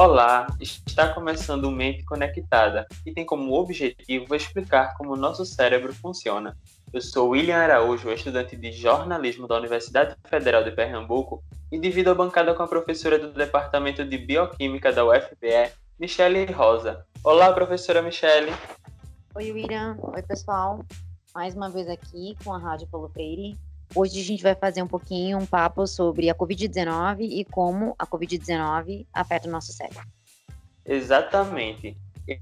Olá, 0.00 0.46
está 0.58 1.12
começando 1.12 1.66
o 1.66 1.70
Mente 1.70 2.02
Conectada 2.06 2.86
e 3.04 3.12
tem 3.12 3.26
como 3.26 3.52
objetivo 3.52 4.34
explicar 4.34 4.96
como 4.96 5.12
o 5.12 5.16
nosso 5.16 5.44
cérebro 5.44 5.94
funciona. 5.94 6.56
Eu 6.90 7.02
sou 7.02 7.28
William 7.28 7.58
Araújo, 7.58 8.10
estudante 8.10 8.56
de 8.56 8.72
jornalismo 8.72 9.46
da 9.46 9.58
Universidade 9.58 10.16
Federal 10.24 10.64
de 10.64 10.70
Pernambuco 10.70 11.44
e 11.70 11.78
divido 11.78 12.10
a 12.10 12.14
bancada 12.14 12.54
com 12.54 12.62
a 12.62 12.66
professora 12.66 13.18
do 13.18 13.30
Departamento 13.30 14.02
de 14.02 14.16
Bioquímica 14.16 14.90
da 14.90 15.04
UFPE, 15.04 15.70
Michele 15.98 16.50
Rosa. 16.50 17.04
Olá, 17.22 17.52
professora 17.52 18.00
Michele. 18.00 18.54
Oi, 19.34 19.52
William. 19.52 19.98
Oi, 20.00 20.22
pessoal. 20.22 20.82
Mais 21.34 21.54
uma 21.54 21.68
vez 21.68 21.86
aqui 21.90 22.38
com 22.42 22.54
a 22.54 22.58
Rádio 22.58 22.88
Paulo 22.88 23.10
Freire 23.10 23.58
Hoje 23.94 24.20
a 24.20 24.24
gente 24.24 24.42
vai 24.42 24.54
fazer 24.54 24.82
um 24.82 24.86
pouquinho 24.86 25.38
um 25.38 25.46
papo 25.46 25.86
sobre 25.86 26.30
a 26.30 26.34
Covid-19 26.34 27.20
e 27.20 27.44
como 27.44 27.94
a 27.98 28.06
Covid-19 28.06 29.06
afeta 29.12 29.48
o 29.48 29.50
nosso 29.50 29.72
cérebro. 29.72 30.06
Exatamente. 30.86 31.96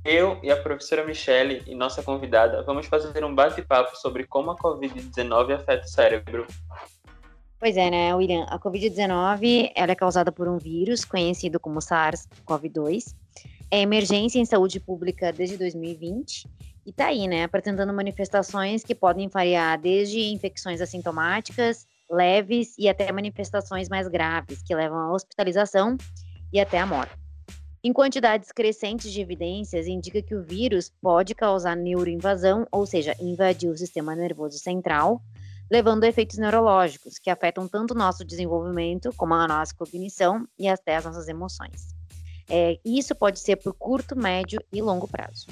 Eu 0.04 0.38
e 0.42 0.50
a 0.50 0.56
professora 0.62 1.06
Michele 1.06 1.62
e 1.66 1.74
nossa 1.74 2.02
convidada 2.02 2.62
vamos 2.62 2.86
fazer 2.86 3.24
um 3.24 3.34
bate-papo 3.34 3.96
sobre 3.96 4.26
como 4.26 4.50
a 4.50 4.56
Covid-19 4.56 5.54
afeta 5.54 5.86
o 5.86 5.88
cérebro. 5.88 6.46
Pois 7.58 7.76
é, 7.76 7.90
né, 7.90 8.14
William? 8.14 8.44
A 8.44 8.58
Covid-19 8.58 9.72
ela 9.74 9.92
é 9.92 9.94
causada 9.94 10.30
por 10.30 10.46
um 10.46 10.58
vírus 10.58 11.04
conhecido 11.04 11.58
como 11.58 11.80
SARS-CoV-2. 11.80 13.14
É 13.70 13.80
emergência 13.80 14.38
em 14.38 14.44
saúde 14.44 14.78
pública 14.78 15.32
desde 15.32 15.56
2020 15.56 16.46
e 16.88 16.92
tá 16.92 17.08
aí, 17.08 17.28
né, 17.28 17.44
apresentando 17.44 17.92
manifestações 17.92 18.82
que 18.82 18.94
podem 18.94 19.28
variar 19.28 19.78
desde 19.78 20.20
infecções 20.32 20.80
assintomáticas, 20.80 21.86
leves 22.10 22.74
e 22.78 22.88
até 22.88 23.12
manifestações 23.12 23.90
mais 23.90 24.08
graves, 24.08 24.62
que 24.62 24.74
levam 24.74 24.96
à 24.98 25.12
hospitalização 25.12 25.98
e 26.50 26.58
até 26.58 26.78
à 26.78 26.86
morte. 26.86 27.12
Em 27.84 27.92
quantidades 27.92 28.50
crescentes 28.50 29.12
de 29.12 29.20
evidências, 29.20 29.86
indica 29.86 30.22
que 30.22 30.34
o 30.34 30.42
vírus 30.42 30.90
pode 31.02 31.34
causar 31.34 31.76
neuroinvasão, 31.76 32.66
ou 32.72 32.86
seja, 32.86 33.14
invadir 33.20 33.68
o 33.68 33.76
sistema 33.76 34.16
nervoso 34.16 34.58
central, 34.58 35.20
levando 35.70 36.04
a 36.04 36.08
efeitos 36.08 36.38
neurológicos 36.38 37.18
que 37.18 37.28
afetam 37.28 37.68
tanto 37.68 37.90
o 37.92 37.98
nosso 37.98 38.24
desenvolvimento 38.24 39.12
como 39.14 39.34
a 39.34 39.46
nossa 39.46 39.74
cognição 39.74 40.48
e 40.58 40.66
até 40.66 40.96
as 40.96 41.04
nossas 41.04 41.28
emoções. 41.28 41.94
É, 42.48 42.78
isso 42.82 43.14
pode 43.14 43.40
ser 43.40 43.56
por 43.56 43.74
curto, 43.74 44.16
médio 44.16 44.58
e 44.72 44.80
longo 44.80 45.06
prazo. 45.06 45.48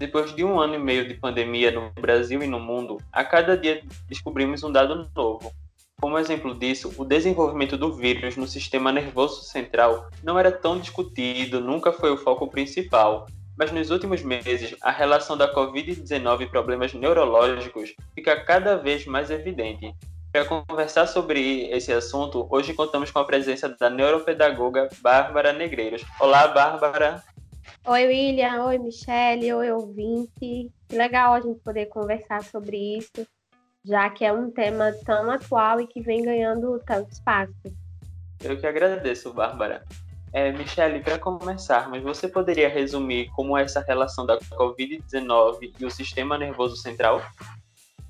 Depois 0.00 0.34
de 0.34 0.42
um 0.42 0.58
ano 0.58 0.76
e 0.76 0.78
meio 0.78 1.06
de 1.06 1.12
pandemia 1.12 1.70
no 1.70 1.90
Brasil 1.90 2.42
e 2.42 2.46
no 2.46 2.58
mundo, 2.58 2.96
a 3.12 3.22
cada 3.22 3.54
dia 3.54 3.82
descobrimos 4.08 4.64
um 4.64 4.72
dado 4.72 5.10
novo. 5.14 5.52
Como 6.00 6.18
exemplo 6.18 6.54
disso, 6.54 6.90
o 6.96 7.04
desenvolvimento 7.04 7.76
do 7.76 7.92
vírus 7.92 8.34
no 8.34 8.46
sistema 8.46 8.90
nervoso 8.90 9.42
central 9.42 10.08
não 10.22 10.38
era 10.38 10.50
tão 10.50 10.78
discutido, 10.80 11.60
nunca 11.60 11.92
foi 11.92 12.10
o 12.10 12.16
foco 12.16 12.48
principal, 12.48 13.26
mas 13.58 13.70
nos 13.72 13.90
últimos 13.90 14.22
meses 14.22 14.74
a 14.80 14.90
relação 14.90 15.36
da 15.36 15.54
Covid-19 15.54 16.40
e 16.40 16.46
problemas 16.46 16.94
neurológicos 16.94 17.94
fica 18.14 18.42
cada 18.42 18.76
vez 18.76 19.04
mais 19.04 19.30
evidente. 19.30 19.94
Para 20.32 20.46
conversar 20.46 21.08
sobre 21.08 21.68
esse 21.72 21.92
assunto, 21.92 22.46
hoje 22.50 22.72
contamos 22.72 23.10
com 23.10 23.18
a 23.18 23.24
presença 23.26 23.68
da 23.68 23.90
neuropedagoga 23.90 24.88
Bárbara 25.02 25.52
Negreiros. 25.52 26.02
Olá, 26.18 26.48
Bárbara! 26.48 27.22
Oi, 27.86 28.06
William. 28.06 28.66
Oi, 28.66 28.78
Michelle. 28.78 29.54
Oi, 29.54 29.70
ouvinte. 29.72 30.70
Que 30.86 30.96
legal 30.96 31.32
a 31.32 31.40
gente 31.40 31.58
poder 31.60 31.86
conversar 31.86 32.44
sobre 32.44 32.98
isso, 32.98 33.26
já 33.82 34.10
que 34.10 34.22
é 34.24 34.32
um 34.32 34.50
tema 34.50 34.92
tão 35.04 35.30
atual 35.30 35.80
e 35.80 35.86
que 35.86 36.02
vem 36.02 36.22
ganhando 36.22 36.78
tanto 36.86 37.10
espaço. 37.10 37.54
Eu 38.42 38.60
que 38.60 38.66
agradeço, 38.66 39.32
Bárbara. 39.32 39.84
É, 40.32 40.52
Michelle, 40.52 41.00
para 41.00 41.18
começarmos, 41.18 42.02
você 42.02 42.28
poderia 42.28 42.68
resumir 42.68 43.30
como 43.30 43.56
é 43.56 43.62
essa 43.62 43.80
relação 43.80 44.26
da 44.26 44.38
Covid-19 44.38 45.72
e 45.80 45.84
o 45.84 45.90
sistema 45.90 46.36
nervoso 46.36 46.76
central? 46.76 47.22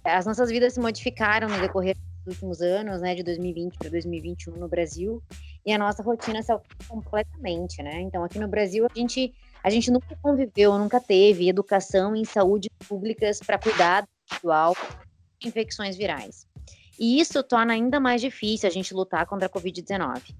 As 0.05 0.27
nossas 0.27 0.51
vidas 0.51 0.75
se 0.75 0.81
modificaram 0.81 1.49
no 1.49 1.61
decorrer 1.61 1.97
dos 2.25 2.35
últimos 2.35 2.61
anos, 2.61 3.01
né, 3.01 3.15
de 3.15 3.23
2020 3.23 3.79
para 3.79 3.89
2021 3.89 4.57
no 4.57 4.69
Brasil, 4.69 5.23
e 5.65 5.73
a 5.73 5.79
nossa 5.79 6.03
rotina 6.03 6.43
se 6.43 6.51
alterou 6.53 6.77
completamente, 6.89 7.83
né? 7.83 8.01
Então, 8.01 8.25
aqui 8.25 8.39
no 8.39 8.49
Brasil, 8.49 8.87
a 8.87 8.99
gente 8.99 9.33
a 9.63 9.71
gente 9.71 9.91
nunca 9.91 10.17
conviveu, 10.23 10.79
nunca 10.79 11.01
teve 11.01 11.49
educação 11.49 12.17
em 12.17 12.25
saúde 12.25 12.71
públicas 12.89 13.41
para 13.41 13.59
cuidar 13.59 14.07
do 14.43 14.51
de 15.39 15.49
infecções 15.49 15.97
virais. 15.97 16.47
E 16.99 17.19
isso 17.19 17.43
torna 17.43 17.73
ainda 17.73 17.99
mais 17.99 18.21
difícil 18.21 18.69
a 18.69 18.71
gente 18.71 18.93
lutar 18.93 19.25
contra 19.25 19.47
a 19.47 19.51
Covid-19. 19.51 20.35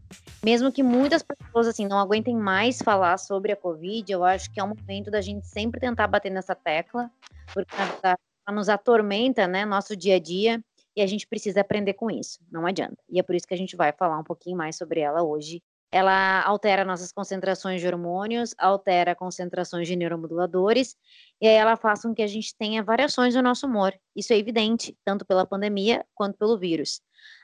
Mesmo 0.45 0.71
que 0.71 0.83
muitas 0.83 1.23
pessoas 1.23 1.67
assim 1.67 1.87
não 1.87 1.99
aguentem 1.99 2.37
mais 2.37 2.83
falar 2.83 3.17
sobre 3.17 3.51
a 3.51 3.57
Covid, 3.57 4.13
eu 4.13 4.23
acho 4.23 4.53
que 4.53 4.61
é 4.61 4.65
um 4.65 4.69
momento 4.69 5.11
da 5.11 5.23
gente 5.23 5.47
sempre 5.47 5.81
tentar 5.81 6.07
bater 6.07 6.31
nessa 6.31 6.55
tecla, 6.55 7.11
porque 7.55 7.75
ela 8.03 8.19
nos 8.53 8.69
atormenta, 8.69 9.47
né, 9.47 9.65
nosso 9.65 9.97
dia 9.97 10.17
a 10.17 10.19
dia, 10.21 10.63
e 10.95 11.01
a 11.01 11.07
gente 11.07 11.27
precisa 11.27 11.63
aprender 11.63 11.95
com 11.95 12.11
isso, 12.11 12.39
não 12.53 12.67
adianta. 12.67 12.99
E 13.09 13.19
é 13.19 13.23
por 13.23 13.35
isso 13.35 13.47
que 13.47 13.55
a 13.55 13.57
gente 13.57 13.75
vai 13.75 13.93
falar 13.93 14.19
um 14.19 14.25
pouquinho 14.25 14.57
mais 14.57 14.77
sobre 14.77 15.01
ela 15.01 15.23
hoje 15.23 15.63
ela 15.93 16.43
altera 16.43 16.85
nossas 16.85 17.11
concentrações 17.11 17.81
de 17.81 17.87
hormônios, 17.87 18.55
altera 18.59 19.15
concentrações 19.15 19.89
de 19.89 19.97
neuromoduladores, 19.97 20.97
e 21.41 21.49
aí 21.49 21.55
ela 21.55 21.77
faz 21.77 22.03
com 22.03 22.15
que 22.15 22.23
a 22.23 22.27
gente 22.27 22.55
tenha 22.57 22.83
variações 22.83 23.35
no 23.35 23.43
nosso 23.43 23.67
humor. 23.67 23.93
Isso 24.15 24.33
é 24.33 24.39
evidente, 24.39 24.97
tanto 25.05 25.25
pela 25.27 25.47
pandemia 25.47 26.05
quanto 26.15 26.39
pelo 26.39 26.59
vírus. 26.59 27.01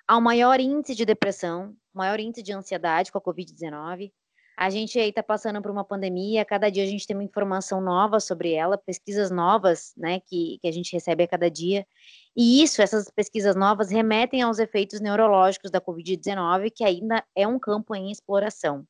Há 0.07 0.17
um 0.17 0.21
maior 0.21 0.61
índice 0.61 0.95
de 0.95 1.05
depressão, 1.05 1.75
maior 1.93 2.21
índice 2.21 2.43
de 2.43 2.53
ansiedade 2.53 3.11
com 3.11 3.19
a 3.19 3.23
Covid-19, 3.23 4.13
a 4.57 4.71
gente 4.71 4.99
aí 4.99 5.11
está 5.11 5.23
passando 5.23 5.61
por 5.61 5.71
uma 5.71 5.85
pandemia, 5.85 6.43
cada 6.43 6.71
dia 6.71 6.83
a 6.83 6.87
gente 6.87 7.07
tem 7.07 7.15
uma 7.15 7.23
informação 7.23 7.79
nova 7.79 8.19
sobre 8.19 8.53
ela, 8.53 8.79
pesquisas 8.79 9.31
novas, 9.31 9.93
né, 9.95 10.21
que, 10.21 10.59
que 10.63 10.67
a 10.67 10.73
gente 10.73 10.93
recebe 10.95 11.25
a 11.25 11.29
cada 11.29 11.51
dia. 11.51 11.87
E 12.35 12.63
isso, 12.63 12.81
essas 12.81 13.11
pesquisas 13.11 13.55
novas, 13.55 13.91
remetem 13.91 14.41
aos 14.41 14.59
efeitos 14.59 14.99
neurológicos 14.99 15.71
da 15.71 15.79
Covid-19, 15.79 16.73
que 16.75 16.85
ainda 16.85 17.23
é 17.35 17.47
um 17.47 17.59
campo 17.59 17.95
em 17.95 18.11
exploração. 18.11 18.87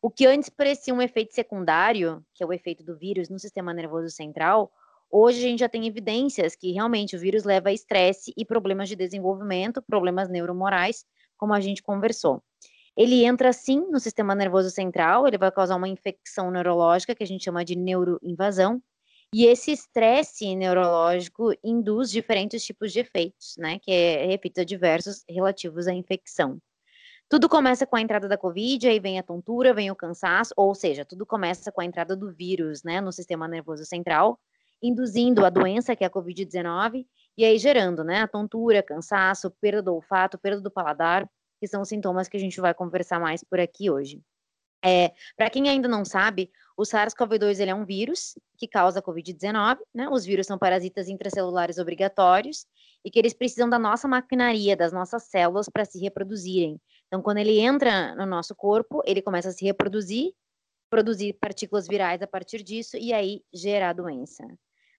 O 0.00 0.10
que 0.10 0.26
antes 0.26 0.48
parecia 0.48 0.94
um 0.94 1.02
efeito 1.02 1.34
secundário, 1.34 2.24
que 2.34 2.42
é 2.42 2.46
o 2.46 2.52
efeito 2.52 2.82
do 2.82 2.96
vírus 2.96 3.28
no 3.28 3.38
sistema 3.38 3.74
nervoso 3.74 4.08
central, 4.08 4.72
hoje 5.10 5.38
a 5.38 5.48
gente 5.48 5.60
já 5.60 5.68
tem 5.68 5.86
evidências 5.86 6.56
que 6.56 6.72
realmente 6.72 7.14
o 7.14 7.18
vírus 7.18 7.44
leva 7.44 7.68
a 7.68 7.72
estresse 7.72 8.32
e 8.36 8.44
problemas 8.44 8.88
de 8.88 8.96
desenvolvimento, 8.96 9.82
problemas 9.82 10.30
neuromorais, 10.30 11.04
como 11.36 11.52
a 11.52 11.60
gente 11.60 11.82
conversou. 11.82 12.42
Ele 12.96 13.24
entra 13.24 13.52
sim 13.52 13.80
no 13.90 13.98
sistema 13.98 14.34
nervoso 14.34 14.70
central, 14.70 15.26
ele 15.26 15.38
vai 15.38 15.50
causar 15.50 15.76
uma 15.76 15.88
infecção 15.88 16.50
neurológica 16.50 17.14
que 17.14 17.24
a 17.24 17.26
gente 17.26 17.44
chama 17.44 17.64
de 17.64 17.76
neuroinvasão. 17.76 18.80
E 19.32 19.46
esse 19.46 19.72
estresse 19.72 20.54
neurológico 20.54 21.52
induz 21.64 22.08
diferentes 22.10 22.64
tipos 22.64 22.92
de 22.92 23.00
efeitos, 23.00 23.56
né? 23.58 23.80
Que 23.80 23.90
é 23.90 24.32
efeitos 24.32 24.62
adversos 24.62 25.24
relativos 25.28 25.88
à 25.88 25.92
infecção. 25.92 26.60
Tudo 27.28 27.48
começa 27.48 27.84
com 27.84 27.96
a 27.96 28.00
entrada 28.00 28.28
da 28.28 28.36
Covid, 28.36 28.86
aí 28.86 29.00
vem 29.00 29.18
a 29.18 29.22
tontura, 29.22 29.74
vem 29.74 29.90
o 29.90 29.96
cansaço, 29.96 30.54
ou 30.56 30.74
seja, 30.74 31.04
tudo 31.04 31.26
começa 31.26 31.72
com 31.72 31.80
a 31.80 31.84
entrada 31.84 32.14
do 32.14 32.32
vírus, 32.32 32.84
né, 32.84 33.00
no 33.00 33.10
sistema 33.10 33.48
nervoso 33.48 33.84
central, 33.84 34.38
induzindo 34.80 35.44
a 35.44 35.50
doença, 35.50 35.96
que 35.96 36.04
é 36.04 36.06
a 36.06 36.10
Covid-19, 36.10 37.06
e 37.36 37.44
aí 37.44 37.58
gerando, 37.58 38.04
né, 38.04 38.20
a 38.20 38.28
tontura, 38.28 38.82
cansaço, 38.82 39.50
perda 39.60 39.82
do 39.82 39.94
olfato, 39.94 40.38
perda 40.38 40.60
do 40.60 40.70
paladar, 40.70 41.28
que 41.64 41.68
são 41.68 41.82
sintomas 41.82 42.28
que 42.28 42.36
a 42.36 42.40
gente 42.40 42.60
vai 42.60 42.74
conversar 42.74 43.18
mais 43.18 43.42
por 43.42 43.58
aqui 43.58 43.90
hoje. 43.90 44.20
É, 44.84 45.12
Para 45.34 45.48
quem 45.48 45.66
ainda 45.70 45.88
não 45.88 46.04
sabe, 46.04 46.50
o 46.76 46.82
SARS-CoV-2 46.82 47.58
ele 47.58 47.70
é 47.70 47.74
um 47.74 47.86
vírus 47.86 48.38
que 48.58 48.68
causa 48.68 48.98
a 48.98 49.02
COVID-19, 49.02 49.78
né? 49.94 50.10
Os 50.10 50.26
vírus 50.26 50.46
são 50.46 50.58
parasitas 50.58 51.08
intracelulares 51.08 51.78
obrigatórios 51.78 52.66
e 53.02 53.10
que 53.10 53.18
eles 53.18 53.32
precisam 53.32 53.66
da 53.66 53.78
nossa 53.78 54.06
maquinaria, 54.06 54.76
das 54.76 54.92
nossas 54.92 55.22
células 55.22 55.70
para 55.70 55.86
se 55.86 55.98
reproduzirem. 55.98 56.78
Então, 57.06 57.22
quando 57.22 57.38
ele 57.38 57.58
entra 57.58 58.14
no 58.14 58.26
nosso 58.26 58.54
corpo, 58.54 59.00
ele 59.06 59.22
começa 59.22 59.48
a 59.48 59.52
se 59.52 59.64
reproduzir, 59.64 60.34
produzir 60.90 61.32
partículas 61.40 61.88
virais 61.88 62.20
a 62.20 62.26
partir 62.26 62.62
disso 62.62 62.98
e 62.98 63.10
aí 63.14 63.40
gerar 63.54 63.94
doença. 63.94 64.44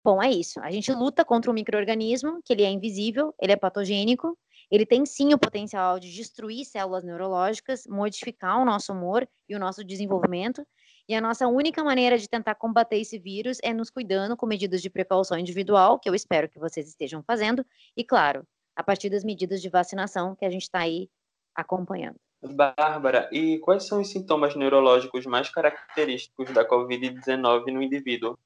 Bom, 0.04 0.22
é 0.22 0.32
isso. 0.32 0.60
A 0.62 0.72
gente 0.72 0.92
luta 0.92 1.24
contra 1.24 1.52
um 1.52 1.54
microorganismo 1.54 2.42
que 2.44 2.54
ele 2.54 2.64
é 2.64 2.72
invisível, 2.72 3.36
ele 3.40 3.52
é 3.52 3.56
patogênico, 3.56 4.36
ele 4.72 4.86
tem 4.86 5.06
sim 5.06 5.34
o 5.34 5.38
potencial 5.38 6.00
de 6.00 6.14
destruir 6.14 6.66
células 6.66 7.04
neurológicas, 7.04 7.86
modificar 7.88 8.60
o 8.60 8.66
nosso 8.66 8.94
humor 8.94 9.28
e 9.48 9.56
o 9.56 9.60
nosso 9.60 9.84
desenvolvimento. 9.84 10.66
E 11.08 11.14
a 11.14 11.22
nossa 11.22 11.48
única 11.48 11.84
maneira 11.84 12.18
de 12.18 12.28
tentar 12.28 12.56
combater 12.56 12.98
esse 12.98 13.20
vírus 13.20 13.60
é 13.62 13.74
nos 13.74 13.92
cuidando 13.92 14.36
com 14.36 14.48
medidas 14.48 14.82
de 14.82 14.90
precaução 14.90 15.38
individual, 15.38 16.00
que 16.00 16.10
eu 16.10 16.16
espero 16.16 16.50
que 16.50 16.58
vocês 16.58 16.88
estejam 16.88 17.22
fazendo, 17.22 17.64
e 17.96 18.04
claro, 18.04 18.46
a 18.76 18.84
partir 18.84 19.10
das 19.10 19.24
medidas 19.24 19.62
de 19.62 19.70
vacinação 19.70 20.36
que 20.36 20.46
a 20.46 20.50
gente 20.50 20.64
está 20.64 20.80
aí 20.80 21.10
acompanhando. 21.56 22.20
Bárbara, 22.44 23.30
e 23.32 23.60
quais 23.60 23.88
são 23.88 24.02
os 24.02 24.10
sintomas 24.12 24.56
neurológicos 24.56 25.26
mais 25.26 25.50
característicos 25.50 26.52
da 26.52 26.68
Covid-19 26.68 27.72
no 27.72 27.82
indivíduo? 27.82 28.38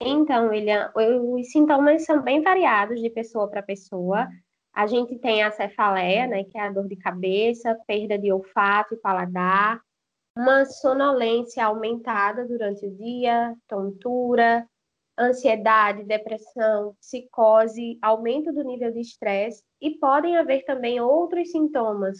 Então, 0.00 0.48
William, 0.48 0.92
os 0.94 1.50
sintomas 1.50 2.04
são 2.04 2.22
bem 2.22 2.42
variados 2.42 3.00
de 3.00 3.08
pessoa 3.10 3.48
para 3.48 3.62
pessoa. 3.62 4.28
A 4.74 4.86
gente 4.86 5.16
tem 5.18 5.42
a 5.42 5.52
cefaleia, 5.52 6.26
né, 6.26 6.44
que 6.44 6.58
é 6.58 6.62
a 6.62 6.70
dor 6.70 6.88
de 6.88 6.96
cabeça, 6.96 7.78
perda 7.86 8.18
de 8.18 8.32
olfato 8.32 8.94
e 8.94 8.98
paladar, 8.98 9.80
uma 10.36 10.64
sonolência 10.64 11.64
aumentada 11.64 12.44
durante 12.46 12.84
o 12.84 12.90
dia, 12.90 13.54
tontura, 13.68 14.68
ansiedade, 15.18 16.04
depressão, 16.04 16.96
psicose, 17.00 17.98
aumento 18.02 18.52
do 18.52 18.64
nível 18.64 18.90
de 18.90 19.00
estresse 19.00 19.62
e 19.80 19.92
podem 19.92 20.36
haver 20.36 20.64
também 20.64 21.00
outros 21.00 21.52
sintomas 21.52 22.18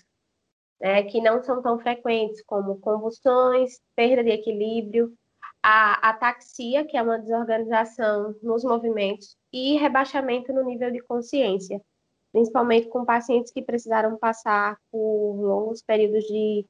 né, 0.81 1.03
que 1.05 1.21
não 1.21 1.43
são 1.43 1.63
tão 1.63 1.79
frequentes, 1.79 2.43
como 2.45 2.79
convulsões, 2.79 3.81
perda 3.97 4.23
de 4.23 4.31
equilíbrio, 4.31 5.13
a 5.63 6.11
ataxia, 6.11 6.85
que 6.85 6.97
é 6.97 7.03
uma 7.03 7.19
desorganização 7.19 8.35
nos 8.43 8.63
movimentos, 8.63 9.35
e 9.51 9.77
rebaixamento 9.79 10.53
no 10.53 10.63
nível 10.63 10.91
de 10.91 11.01
consciência, 11.01 11.81
principalmente 12.35 12.89
com 12.89 13.05
pacientes 13.05 13.53
que 13.53 13.63
precisaram 13.63 14.17
passar 14.17 14.77
por 14.91 15.37
longos 15.41 15.81
períodos 15.81 16.25
de 16.25 16.67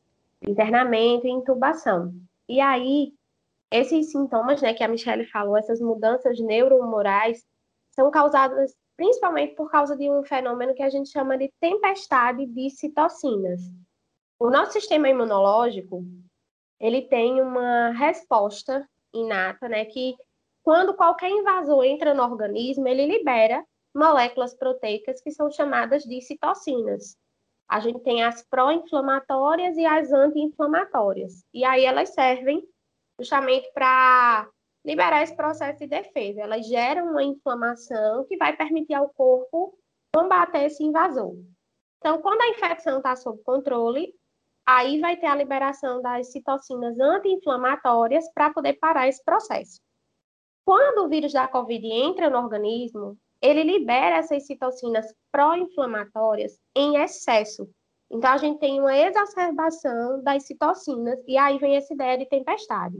internamento 0.46 1.26
e 1.26 1.30
intubação. 1.30 2.12
E 2.46 2.60
aí, 2.60 3.14
esses 3.70 4.10
sintomas, 4.10 4.60
né, 4.60 4.74
que 4.74 4.84
a 4.84 4.88
Michelle 4.88 5.24
falou, 5.24 5.56
essas 5.56 5.80
mudanças 5.80 6.38
neuromorais, 6.38 7.42
são 7.92 8.10
causadas 8.10 8.76
principalmente 8.94 9.54
por 9.54 9.70
causa 9.70 9.96
de 9.96 10.10
um 10.10 10.22
fenômeno 10.22 10.74
que 10.74 10.82
a 10.82 10.90
gente 10.90 11.08
chama 11.08 11.38
de 11.38 11.50
tempestade 11.58 12.44
de 12.44 12.68
citocinas. 12.68 13.62
O 14.38 14.50
nosso 14.50 14.72
sistema 14.72 15.08
imunológico, 15.08 16.04
ele 16.78 17.00
tem 17.08 17.40
uma 17.40 17.88
resposta 17.92 18.86
inata, 19.14 19.66
né, 19.66 19.86
que 19.86 20.14
quando 20.62 20.92
qualquer 20.92 21.30
invasor 21.30 21.84
entra 21.84 22.12
no 22.12 22.22
organismo, 22.22 22.86
ele 22.86 23.06
libera 23.06 23.64
moléculas 23.94 24.54
proteicas 24.54 25.20
que 25.22 25.30
são 25.30 25.50
chamadas 25.50 26.02
de 26.02 26.20
citocinas. 26.20 27.16
A 27.68 27.80
gente 27.80 28.00
tem 28.00 28.22
as 28.22 28.42
pró-inflamatórias 28.42 29.76
e 29.76 29.86
as 29.86 30.12
anti-inflamatórias. 30.12 31.44
E 31.52 31.64
aí 31.64 31.84
elas 31.84 32.10
servem 32.10 32.62
justamente 33.18 33.70
para 33.72 34.48
liberar 34.84 35.22
esse 35.22 35.34
processo 35.34 35.78
de 35.78 35.86
defesa. 35.86 36.42
Elas 36.42 36.66
geram 36.66 37.10
uma 37.10 37.22
inflamação 37.22 38.24
que 38.26 38.36
vai 38.36 38.54
permitir 38.54 38.94
ao 38.94 39.08
corpo 39.08 39.78
combater 40.14 40.64
esse 40.64 40.84
invasor. 40.84 41.34
Então, 41.98 42.20
quando 42.20 42.42
a 42.42 42.48
infecção 42.48 42.98
está 42.98 43.16
sob 43.16 43.42
controle, 43.42 44.14
aí 44.66 45.00
vai 45.00 45.16
ter 45.16 45.26
a 45.26 45.34
liberação 45.34 46.02
das 46.02 46.30
citocinas 46.30 46.98
anti-inflamatórias 47.00 48.30
para 48.34 48.52
poder 48.52 48.74
parar 48.74 49.08
esse 49.08 49.24
processo. 49.24 49.80
Quando 50.66 51.04
o 51.04 51.08
vírus 51.08 51.32
da 51.32 51.48
COVID 51.48 51.86
entra 51.86 52.28
no 52.28 52.38
organismo, 52.38 53.18
ele 53.44 53.62
libera 53.62 54.16
essas 54.16 54.46
citocinas 54.46 55.14
pró-inflamatórias 55.30 56.58
em 56.74 56.96
excesso. 56.96 57.68
Então, 58.10 58.30
a 58.30 58.38
gente 58.38 58.58
tem 58.58 58.80
uma 58.80 58.96
exacerbação 58.96 60.22
das 60.22 60.46
citocinas, 60.46 61.22
e 61.26 61.36
aí 61.36 61.58
vem 61.58 61.76
essa 61.76 61.92
ideia 61.92 62.16
de 62.16 62.26
tempestade. 62.26 62.96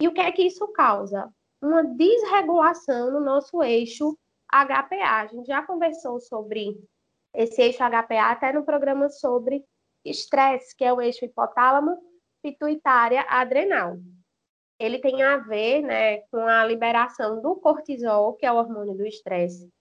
E 0.00 0.08
o 0.08 0.12
que 0.12 0.20
é 0.20 0.32
que 0.32 0.42
isso 0.42 0.66
causa? 0.72 1.32
Uma 1.62 1.84
desregulação 1.84 3.12
no 3.12 3.20
nosso 3.20 3.62
eixo 3.62 4.18
HPA. 4.50 5.20
A 5.20 5.26
gente 5.28 5.46
já 5.46 5.62
conversou 5.62 6.18
sobre 6.18 6.76
esse 7.32 7.62
eixo 7.62 7.78
HPA 7.78 8.32
até 8.32 8.52
no 8.52 8.64
programa 8.64 9.08
sobre 9.08 9.64
estresse, 10.04 10.76
que 10.76 10.84
é 10.84 10.92
o 10.92 11.00
eixo 11.00 11.24
hipotálamo, 11.24 11.96
pituitária, 12.42 13.24
adrenal. 13.28 13.96
Ele 14.76 14.98
tem 14.98 15.22
a 15.22 15.36
ver 15.36 15.82
né, 15.82 16.18
com 16.32 16.48
a 16.48 16.64
liberação 16.64 17.40
do 17.40 17.54
cortisol, 17.54 18.34
que 18.34 18.44
é 18.44 18.50
o 18.50 18.56
hormônio 18.56 18.94
do 18.94 19.06
estresse. 19.06 19.72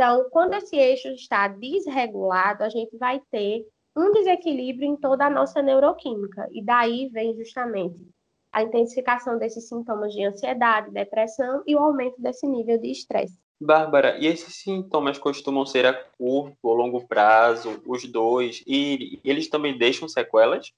Então, 0.00 0.30
quando 0.30 0.54
esse 0.54 0.74
eixo 0.76 1.08
está 1.08 1.46
desregulado, 1.46 2.64
a 2.64 2.70
gente 2.70 2.96
vai 2.96 3.20
ter 3.30 3.66
um 3.94 4.10
desequilíbrio 4.12 4.88
em 4.88 4.96
toda 4.96 5.26
a 5.26 5.30
nossa 5.30 5.60
neuroquímica. 5.60 6.48
E 6.52 6.64
daí 6.64 7.10
vem 7.10 7.36
justamente 7.36 8.08
a 8.50 8.62
intensificação 8.62 9.36
desses 9.36 9.68
sintomas 9.68 10.14
de 10.14 10.24
ansiedade, 10.24 10.90
depressão 10.90 11.62
e 11.66 11.76
o 11.76 11.78
aumento 11.80 12.18
desse 12.18 12.46
nível 12.46 12.78
de 12.78 12.90
estresse. 12.90 13.38
Bárbara, 13.60 14.16
e 14.18 14.26
esses 14.26 14.54
sintomas 14.62 15.18
costumam 15.18 15.66
ser 15.66 15.84
a 15.84 15.92
curto 15.92 16.56
ou 16.62 16.72
longo 16.72 17.06
prazo, 17.06 17.82
os 17.84 18.10
dois, 18.10 18.64
e 18.66 19.20
eles 19.22 19.50
também 19.50 19.76
deixam 19.76 20.08
sequelas? 20.08 20.72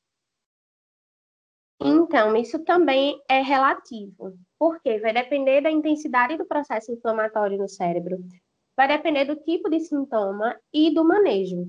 Então, 1.81 2.35
isso 2.35 2.59
também 2.65 3.23
é 3.29 3.41
relativo, 3.41 4.37
porque 4.59 4.99
vai 4.99 5.13
depender 5.13 5.61
da 5.61 5.71
intensidade 5.71 6.37
do 6.37 6.45
processo 6.45 6.91
inflamatório 6.91 7.57
no 7.57 7.69
cérebro, 7.69 8.19
vai 8.77 8.89
depender 8.89 9.25
do 9.25 9.37
tipo 9.37 9.69
de 9.69 9.81
sintoma 9.81 10.59
e 10.73 10.93
do 10.95 11.05
manejo. 11.05 11.67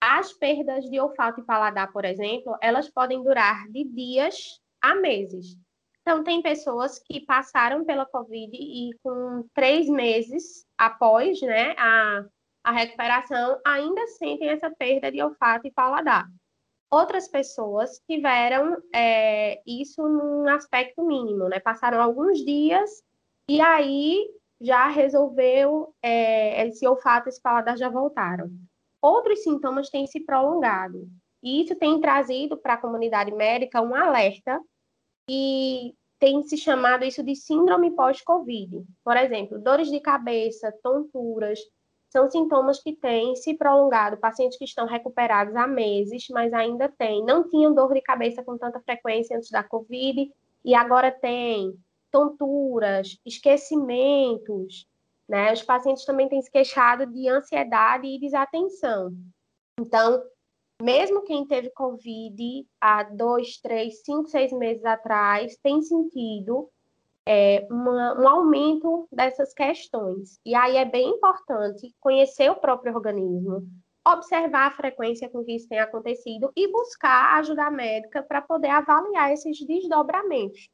As 0.00 0.32
perdas 0.32 0.84
de 0.84 1.00
olfato 1.00 1.40
e 1.40 1.44
paladar, 1.44 1.92
por 1.92 2.04
exemplo, 2.04 2.56
elas 2.60 2.88
podem 2.90 3.22
durar 3.22 3.66
de 3.68 3.84
dias 3.84 4.60
a 4.80 4.94
meses. 4.94 5.56
Então, 6.02 6.22
tem 6.22 6.40
pessoas 6.40 7.00
que 7.00 7.24
passaram 7.26 7.84
pela 7.84 8.06
Covid 8.06 8.56
e 8.56 8.90
com 9.02 9.44
três 9.52 9.88
meses 9.88 10.64
após 10.78 11.40
né, 11.40 11.74
a, 11.76 12.24
a 12.62 12.70
recuperação 12.70 13.60
ainda 13.66 14.06
sentem 14.06 14.48
essa 14.50 14.70
perda 14.70 15.10
de 15.10 15.20
olfato 15.20 15.66
e 15.66 15.72
paladar. 15.72 16.28
Outras 16.88 17.26
pessoas 17.26 18.00
tiveram 18.08 18.76
é, 18.94 19.60
isso 19.66 20.00
num 20.08 20.48
aspecto 20.48 21.04
mínimo, 21.04 21.48
né? 21.48 21.58
Passaram 21.58 22.00
alguns 22.00 22.38
dias 22.44 23.02
e 23.48 23.60
aí 23.60 24.24
já 24.60 24.88
resolveu, 24.88 25.94
é, 26.02 26.66
esse 26.66 26.86
olfato 26.86 27.28
esse 27.28 27.40
paladar 27.40 27.76
já 27.76 27.88
voltaram. 27.88 28.50
Outros 29.00 29.42
sintomas 29.42 29.90
têm 29.90 30.06
se 30.06 30.20
prolongado. 30.20 31.08
E 31.42 31.62
isso 31.62 31.76
tem 31.76 32.00
trazido 32.00 32.56
para 32.56 32.74
a 32.74 32.78
comunidade 32.78 33.32
médica 33.32 33.80
um 33.80 33.94
alerta 33.94 34.60
e 35.28 35.94
tem 36.18 36.42
se 36.42 36.56
chamado 36.56 37.04
isso 37.04 37.22
de 37.22 37.36
síndrome 37.36 37.90
pós-Covid. 37.94 38.84
Por 39.04 39.16
exemplo, 39.16 39.58
dores 39.58 39.88
de 39.88 40.00
cabeça, 40.00 40.72
tonturas, 40.82 41.60
são 42.08 42.30
sintomas 42.30 42.82
que 42.82 42.94
têm 42.94 43.36
se 43.36 43.54
prolongado. 43.54 44.16
Pacientes 44.16 44.56
que 44.56 44.64
estão 44.64 44.86
recuperados 44.86 45.54
há 45.54 45.66
meses, 45.66 46.26
mas 46.30 46.52
ainda 46.52 46.88
têm. 46.88 47.24
Não 47.24 47.48
tinham 47.48 47.74
dor 47.74 47.92
de 47.92 48.00
cabeça 48.00 48.42
com 48.42 48.56
tanta 48.56 48.80
frequência 48.80 49.36
antes 49.36 49.50
da 49.50 49.62
Covid 49.62 50.30
e 50.64 50.74
agora 50.74 51.10
tem 51.10 51.74
tonturas, 52.10 53.18
esquecimentos. 53.24 54.86
Né? 55.28 55.52
Os 55.52 55.62
pacientes 55.62 56.04
também 56.04 56.28
têm 56.28 56.40
se 56.40 56.50
queixado 56.50 57.06
de 57.06 57.28
ansiedade 57.28 58.06
e 58.06 58.18
desatenção. 58.18 59.12
Então, 59.78 60.22
mesmo 60.80 61.22
quem 61.22 61.46
teve 61.46 61.70
Covid 61.70 62.66
há 62.80 63.02
dois, 63.02 63.58
três, 63.58 64.02
cinco, 64.02 64.28
seis 64.28 64.52
meses 64.52 64.84
atrás, 64.84 65.56
tem 65.62 65.82
sentido 65.82 66.70
é, 67.26 67.66
uma, 67.70 68.20
um 68.20 68.28
aumento 68.28 69.08
dessas 69.10 69.52
questões. 69.52 70.38
E 70.44 70.54
aí 70.54 70.76
é 70.76 70.84
bem 70.84 71.10
importante 71.10 71.94
conhecer 71.98 72.50
o 72.50 72.56
próprio 72.56 72.94
organismo, 72.94 73.66
observar 74.06 74.68
a 74.68 74.76
frequência 74.76 75.28
com 75.28 75.44
que 75.44 75.56
isso 75.56 75.68
tem 75.68 75.80
acontecido 75.80 76.52
e 76.54 76.70
buscar 76.70 77.38
ajuda 77.38 77.70
médica 77.70 78.22
para 78.22 78.40
poder 78.40 78.68
avaliar 78.68 79.32
esses 79.32 79.58
desdobramentos 79.66 80.68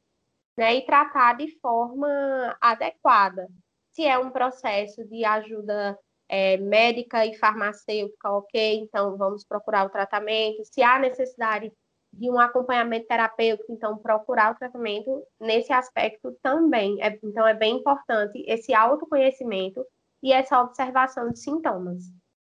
né, 0.57 0.75
e 0.75 0.85
tratar 0.85 1.37
de 1.37 1.59
forma 1.59 2.55
adequada. 2.61 3.47
Se 3.91 4.05
é 4.05 4.17
um 4.17 4.31
processo 4.31 5.03
de 5.07 5.23
ajuda 5.23 5.97
é, 6.29 6.57
médica 6.57 7.25
e 7.25 7.37
farmacêutica, 7.37 8.31
ok, 8.31 8.79
então 8.79 9.17
vamos 9.17 9.45
procurar 9.45 9.85
o 9.85 9.89
tratamento. 9.89 10.63
Se 10.65 10.81
há 10.81 10.99
necessidade 10.99 11.71
de 12.13 12.29
um 12.29 12.39
acompanhamento 12.39 13.07
terapêutico, 13.07 13.71
então 13.71 13.97
procurar 13.97 14.51
o 14.51 14.55
tratamento 14.55 15.23
nesse 15.39 15.73
aspecto 15.73 16.37
também. 16.41 17.01
É, 17.01 17.19
então 17.23 17.47
é 17.47 17.53
bem 17.53 17.77
importante 17.77 18.43
esse 18.47 18.73
autoconhecimento 18.73 19.83
e 20.21 20.31
essa 20.31 20.61
observação 20.61 21.29
de 21.31 21.39
sintomas. 21.39 22.03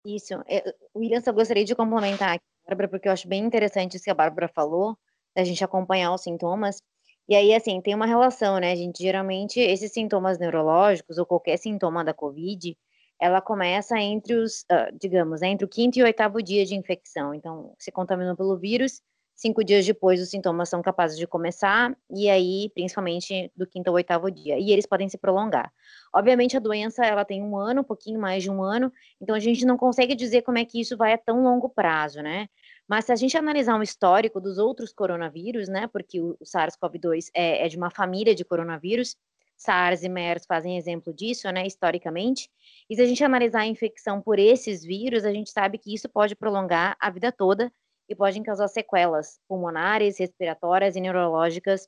Isso. 0.05 0.33
É, 0.47 0.63
William, 0.95 1.21
eu 1.25 1.33
gostaria 1.33 1.63
de 1.63 1.75
complementar 1.75 2.35
aqui, 2.35 2.45
Bárbara, 2.67 2.89
porque 2.89 3.07
eu 3.07 3.11
acho 3.11 3.27
bem 3.27 3.43
interessante 3.43 3.95
isso 3.95 4.03
que 4.03 4.09
a 4.09 4.15
Bárbara 4.15 4.47
falou, 4.47 4.97
da 5.35 5.43
gente 5.43 5.63
acompanhar 5.63 6.13
os 6.13 6.21
sintomas. 6.21 6.81
E 7.29 7.35
aí, 7.35 7.53
assim, 7.53 7.79
tem 7.81 7.95
uma 7.95 8.05
relação, 8.05 8.59
né, 8.59 8.75
gente? 8.75 9.01
Geralmente, 9.01 9.59
esses 9.59 9.91
sintomas 9.93 10.37
neurológicos 10.37 11.17
ou 11.17 11.25
qualquer 11.25 11.57
sintoma 11.57 12.03
da 12.03 12.13
COVID, 12.13 12.77
ela 13.19 13.39
começa 13.41 13.97
entre 13.99 14.33
os, 14.35 14.61
uh, 14.71 14.91
digamos, 14.99 15.41
né, 15.41 15.49
entre 15.49 15.65
o 15.65 15.69
quinto 15.69 15.99
e 15.99 16.01
o 16.01 16.05
oitavo 16.05 16.41
dia 16.41 16.65
de 16.65 16.75
infecção. 16.75 17.33
Então, 17.33 17.73
se 17.79 17.91
contaminou 17.91 18.35
pelo 18.35 18.57
vírus, 18.57 19.01
cinco 19.35 19.63
dias 19.63 19.85
depois 19.85 20.21
os 20.21 20.29
sintomas 20.29 20.69
são 20.69 20.81
capazes 20.81 21.17
de 21.17 21.25
começar, 21.27 21.95
e 22.09 22.29
aí, 22.29 22.69
principalmente 22.73 23.51
do 23.55 23.65
quinto 23.67 23.89
ao 23.89 23.95
oitavo 23.95 24.29
dia, 24.29 24.57
e 24.59 24.71
eles 24.71 24.85
podem 24.85 25.07
se 25.07 25.17
prolongar. 25.17 25.71
Obviamente, 26.13 26.57
a 26.57 26.59
doença, 26.59 27.05
ela 27.05 27.23
tem 27.23 27.41
um 27.43 27.55
ano, 27.57 27.81
um 27.81 27.83
pouquinho 27.83 28.19
mais 28.19 28.43
de 28.43 28.49
um 28.51 28.61
ano, 28.61 28.91
então 29.21 29.35
a 29.35 29.39
gente 29.39 29.65
não 29.65 29.77
consegue 29.77 30.15
dizer 30.15 30.41
como 30.41 30.57
é 30.57 30.65
que 30.65 30.81
isso 30.81 30.97
vai 30.97 31.13
a 31.13 31.17
tão 31.17 31.43
longo 31.43 31.69
prazo, 31.69 32.21
né? 32.21 32.47
Mas 32.87 33.05
se 33.05 33.11
a 33.11 33.15
gente 33.15 33.37
analisar 33.37 33.75
um 33.75 33.83
histórico 33.83 34.41
dos 34.41 34.57
outros 34.57 34.91
coronavírus, 34.93 35.69
né, 35.69 35.87
porque 35.87 36.19
o 36.19 36.37
SARS-CoV-2 36.43 37.29
é, 37.33 37.65
é 37.65 37.67
de 37.67 37.77
uma 37.77 37.89
família 37.89 38.35
de 38.35 38.43
coronavírus, 38.43 39.15
SARS 39.57 40.03
e 40.03 40.09
MERS 40.09 40.45
fazem 40.45 40.77
exemplo 40.77 41.13
disso, 41.13 41.49
né, 41.51 41.65
historicamente. 41.65 42.49
E 42.89 42.95
se 42.95 43.01
a 43.01 43.05
gente 43.05 43.23
analisar 43.23 43.61
a 43.61 43.67
infecção 43.67 44.21
por 44.21 44.39
esses 44.39 44.83
vírus, 44.83 45.23
a 45.23 45.31
gente 45.31 45.51
sabe 45.51 45.77
que 45.77 45.93
isso 45.93 46.09
pode 46.09 46.35
prolongar 46.35 46.97
a 46.99 47.09
vida 47.09 47.31
toda 47.31 47.71
e 48.09 48.15
podem 48.15 48.43
causar 48.43 48.67
sequelas 48.67 49.39
pulmonares, 49.47 50.17
respiratórias 50.17 50.95
e 50.95 50.99
neurológicas 50.99 51.87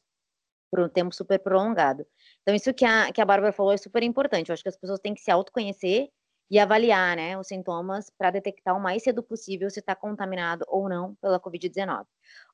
por 0.71 0.79
um 0.79 0.89
tempo 0.89 1.13
super 1.13 1.39
prolongado. 1.39 2.05
Então, 2.41 2.55
isso 2.55 2.73
que 2.73 2.85
a, 2.85 3.12
que 3.12 3.21
a 3.21 3.25
Bárbara 3.25 3.51
falou 3.51 3.73
é 3.73 3.77
super 3.77 4.03
importante. 4.03 4.50
Eu 4.50 4.53
acho 4.53 4.63
que 4.63 4.69
as 4.69 4.77
pessoas 4.77 5.00
têm 5.00 5.13
que 5.13 5.21
se 5.21 5.31
autoconhecer 5.31 6.09
e 6.53 6.60
avaliar 6.60 7.17
né, 7.17 7.36
os 7.36 7.48
sintomas 7.48 8.12
para 8.15 8.29
detectar 8.29 8.77
o 8.77 8.79
mais 8.79 9.01
cedo 9.01 9.24
possível 9.24 9.72
se 9.72 9.79
está 9.79 9.95
contaminado 9.95 10.63
ou 10.67 10.88
não 10.88 11.15
pela 11.15 11.39
Covid-19. 11.39 12.05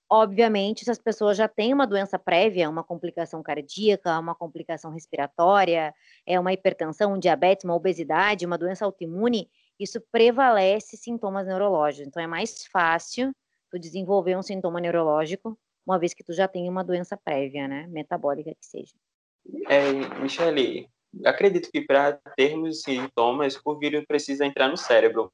Obviamente, 0.10 0.86
se 0.86 0.89
as 0.89 0.98
pessoas 0.98 1.36
já 1.36 1.50
têm 1.50 1.74
uma 1.74 1.86
doença 1.86 2.18
prévia, 2.18 2.70
uma 2.70 2.82
complicação 2.82 3.44
cardíaca, 3.44 4.18
uma 4.18 4.34
complicação 4.34 4.89
respiratória, 4.89 5.94
é 6.25 6.39
uma 6.39 6.53
hipertensão, 6.53 7.15
um 7.15 7.20
diabetes, 7.20 7.65
uma 7.65 7.75
obesidade, 7.75 8.46
uma 8.46 8.58
doença 8.58 8.86
autoimune, 8.86 9.50
isso 9.77 10.00
prevalece 10.10 10.96
sintomas 10.96 11.46
neurológicos. 11.46 12.08
Então, 12.08 12.24
é 12.24 12.27
mais 12.27 12.65
fácil 12.68 13.34
tu 13.70 13.77
desenvolver 13.77 14.38
um 14.38 14.41
sintoma 14.41 14.79
neurológico, 14.79 15.60
uma 15.86 16.00
vez 16.00 16.13
que 16.13 16.24
tu 16.24 16.32
já 16.32 16.48
tem 16.48 16.70
uma 16.70 16.86
doença 16.86 17.18
prévia, 17.18 17.68
né, 17.68 17.86
metabólica 17.89 18.51
que 18.51 18.65
seja. 18.65 18.96
É, 19.68 19.91
Michele, 20.22 20.89
acredito 21.25 21.70
que 21.72 21.82
para 21.82 22.13
termos 22.36 22.82
sintomas, 22.82 23.60
o 23.63 23.78
vírus 23.78 24.06
precisa 24.06 24.46
entrar 24.46 24.68
no 24.68 24.78
cérebro. 24.78 25.32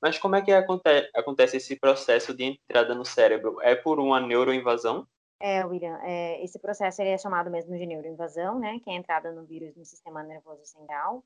Mas 0.00 0.18
como 0.18 0.36
é 0.36 0.42
que 0.42 0.52
aconte 0.52 0.82
acontece 1.14 1.56
esse 1.56 1.76
processo 1.76 2.34
de 2.34 2.44
entrada 2.44 2.94
no 2.94 3.04
cérebro? 3.04 3.56
É 3.62 3.74
por 3.74 3.98
uma 3.98 4.20
neuroinvasão? 4.20 5.06
É, 5.40 5.64
William, 5.64 5.98
é, 6.02 6.42
esse 6.42 6.58
processo 6.58 7.02
é 7.02 7.18
chamado 7.18 7.50
mesmo 7.50 7.76
de 7.76 7.86
neuroinvasão, 7.86 8.58
né, 8.58 8.78
que 8.82 8.90
é 8.90 8.94
a 8.94 8.96
entrada 8.96 9.32
no 9.32 9.44
vírus 9.44 9.76
no 9.76 9.84
sistema 9.84 10.22
nervoso 10.22 10.64
central. 10.64 11.24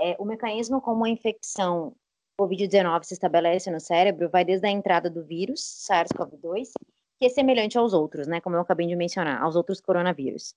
É, 0.00 0.16
o 0.18 0.24
mecanismo 0.24 0.80
como 0.80 1.04
a 1.04 1.08
infecção 1.08 1.94
COVID-19 2.40 3.02
se 3.04 3.14
estabelece 3.14 3.70
no 3.70 3.80
cérebro 3.80 4.30
vai 4.30 4.44
desde 4.44 4.66
a 4.66 4.70
entrada 4.70 5.10
do 5.10 5.24
vírus, 5.24 5.60
SARS-CoV-2, 5.88 6.70
que 7.18 7.26
é 7.26 7.28
semelhante 7.28 7.76
aos 7.76 7.92
outros, 7.92 8.26
né, 8.26 8.40
como 8.40 8.56
eu 8.56 8.60
acabei 8.60 8.86
de 8.86 8.94
mencionar, 8.94 9.42
aos 9.42 9.56
outros 9.56 9.80
coronavírus. 9.80 10.54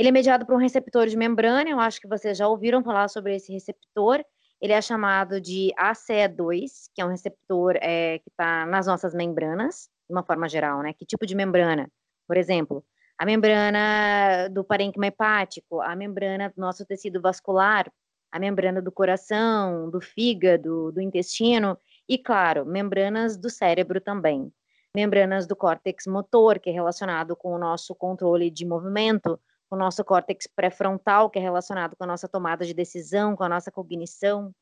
Ele 0.00 0.08
é 0.08 0.12
mediado 0.12 0.46
por 0.46 0.54
um 0.54 0.58
receptor 0.58 1.08
de 1.08 1.14
membrana, 1.14 1.68
eu 1.68 1.78
acho 1.78 2.00
que 2.00 2.08
vocês 2.08 2.38
já 2.38 2.48
ouviram 2.48 2.82
falar 2.82 3.06
sobre 3.08 3.36
esse 3.36 3.52
receptor, 3.52 4.24
ele 4.58 4.72
é 4.72 4.80
chamado 4.80 5.38
de 5.38 5.74
ACE2, 5.78 6.88
que 6.94 7.02
é 7.02 7.04
um 7.04 7.10
receptor 7.10 7.76
é, 7.82 8.18
que 8.20 8.30
está 8.30 8.64
nas 8.64 8.86
nossas 8.86 9.14
membranas, 9.14 9.90
de 10.08 10.14
uma 10.14 10.22
forma 10.22 10.48
geral, 10.48 10.80
né? 10.80 10.94
Que 10.94 11.04
tipo 11.04 11.26
de 11.26 11.34
membrana? 11.34 11.86
Por 12.26 12.38
exemplo, 12.38 12.82
a 13.18 13.26
membrana 13.26 14.48
do 14.50 14.64
parênquima 14.64 15.08
hepático, 15.08 15.82
a 15.82 15.94
membrana 15.94 16.48
do 16.48 16.58
nosso 16.58 16.86
tecido 16.86 17.20
vascular, 17.20 17.92
a 18.32 18.38
membrana 18.38 18.80
do 18.80 18.90
coração, 18.90 19.90
do 19.90 20.00
fígado, 20.00 20.90
do 20.92 21.02
intestino 21.02 21.76
e, 22.08 22.16
claro, 22.16 22.64
membranas 22.64 23.36
do 23.36 23.50
cérebro 23.50 24.00
também. 24.00 24.50
Membranas 24.96 25.46
do 25.46 25.54
córtex 25.54 26.06
motor, 26.06 26.58
que 26.58 26.70
é 26.70 26.72
relacionado 26.72 27.36
com 27.36 27.52
o 27.52 27.58
nosso 27.58 27.94
controle 27.94 28.50
de 28.50 28.64
movimento, 28.64 29.38
o 29.70 29.76
nosso 29.76 30.04
córtex 30.04 30.46
pré-frontal, 30.48 31.30
que 31.30 31.38
é 31.38 31.42
relacionado 31.42 31.96
com 31.96 32.04
a 32.04 32.06
nossa 32.06 32.28
tomada 32.28 32.66
de 32.66 32.74
decisão, 32.74 33.36
com 33.36 33.44
a 33.44 33.48
nossa 33.48 33.70
cognição. 33.70 34.52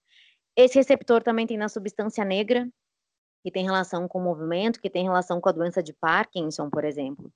Esse 0.57 0.77
receptor 0.77 1.23
também 1.23 1.47
tem 1.47 1.57
na 1.57 1.69
substância 1.69 2.25
negra, 2.25 2.69
que 3.43 3.51
tem 3.51 3.65
relação 3.65 4.07
com 4.07 4.19
o 4.19 4.23
movimento, 4.23 4.81
que 4.81 4.91
tem 4.91 5.05
relação 5.05 5.41
com 5.41 5.49
a 5.49 5.53
doença 5.53 5.83
de 5.83 5.93
Parkinson, 5.95 6.69
por 6.69 6.85
exemplo. 6.85 7.33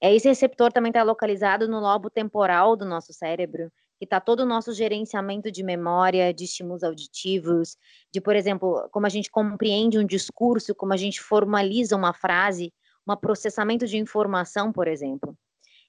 É, 0.00 0.14
esse 0.14 0.28
receptor 0.28 0.72
também 0.72 0.90
está 0.90 1.02
localizado 1.02 1.68
no 1.68 1.78
lobo 1.78 2.10
temporal 2.10 2.76
do 2.76 2.84
nosso 2.84 3.12
cérebro, 3.12 3.70
que 3.98 4.04
está 4.04 4.18
todo 4.20 4.40
o 4.40 4.46
nosso 4.46 4.72
gerenciamento 4.72 5.50
de 5.52 5.62
memória, 5.62 6.34
de 6.34 6.44
estímulos 6.44 6.82
auditivos, 6.82 7.76
de, 8.12 8.20
por 8.20 8.34
exemplo, 8.34 8.88
como 8.90 9.06
a 9.06 9.08
gente 9.08 9.30
compreende 9.30 9.98
um 9.98 10.04
discurso, 10.04 10.74
como 10.74 10.92
a 10.92 10.96
gente 10.96 11.20
formaliza 11.20 11.94
uma 11.94 12.12
frase, 12.12 12.72
um 13.06 13.16
processamento 13.16 13.86
de 13.86 13.98
informação, 13.98 14.72
por 14.72 14.88
exemplo. 14.88 15.36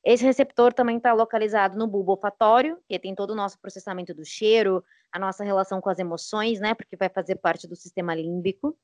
Esse 0.04 0.24
receptor 0.26 0.74
também 0.74 0.98
está 0.98 1.14
localizado 1.14 1.78
no 1.78 1.88
bulbo 1.88 2.12
olfatório, 2.12 2.78
que 2.90 3.00
tem 3.00 3.16
todo 3.16 3.32
o 3.32 3.36
nosso 3.36 3.58
processamento 3.60 4.14
do 4.14 4.26
cheiro, 4.26 4.84
a 5.12 5.18
nossa 5.18 5.44
relação 5.44 5.80
com 5.80 5.90
as 5.90 5.98
emoções, 5.98 6.60
né, 6.60 6.74
porque 6.74 6.98
vai 6.98 7.08
fazer 7.08 7.36
parte 7.36 7.68
do 7.68 7.76
sistema 7.76 8.14
límbico. 8.14 8.78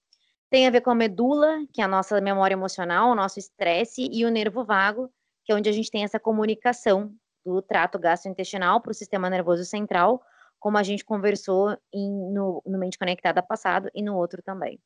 Tem 0.50 0.66
a 0.66 0.70
ver 0.72 0.82
com 0.82 0.90
a 0.90 0.96
medula, 0.96 1.60
que 1.74 1.82
é 1.82 1.84
a 1.84 1.88
nossa 1.88 2.20
memória 2.22 2.56
emocional, 2.56 3.12
o 3.12 3.16
nosso 3.16 3.38
estresse, 3.38 4.08
e 4.12 4.26
o 4.26 4.30
nervo 4.30 4.64
vago, 4.64 5.12
que 5.44 5.52
é 5.52 5.56
onde 5.56 5.70
a 5.70 5.74
gente 5.74 5.92
tem 5.92 6.04
essa 6.04 6.20
comunicação 6.20 7.14
do 7.46 7.62
trato 7.62 8.00
gastrointestinal 8.00 8.80
para 8.80 8.92
o 8.92 8.94
sistema 8.94 9.30
nervoso 9.30 9.66
central, 9.66 10.22
como 10.58 10.78
a 10.78 10.84
gente 10.84 11.06
conversou 11.06 11.78
em, 11.94 12.34
no, 12.34 12.62
no 12.66 12.78
Mente 12.78 12.98
Conectada 12.98 13.42
passado 13.42 13.90
e 13.94 14.02
no 14.02 14.16
outro 14.18 14.42
também. 14.42 14.80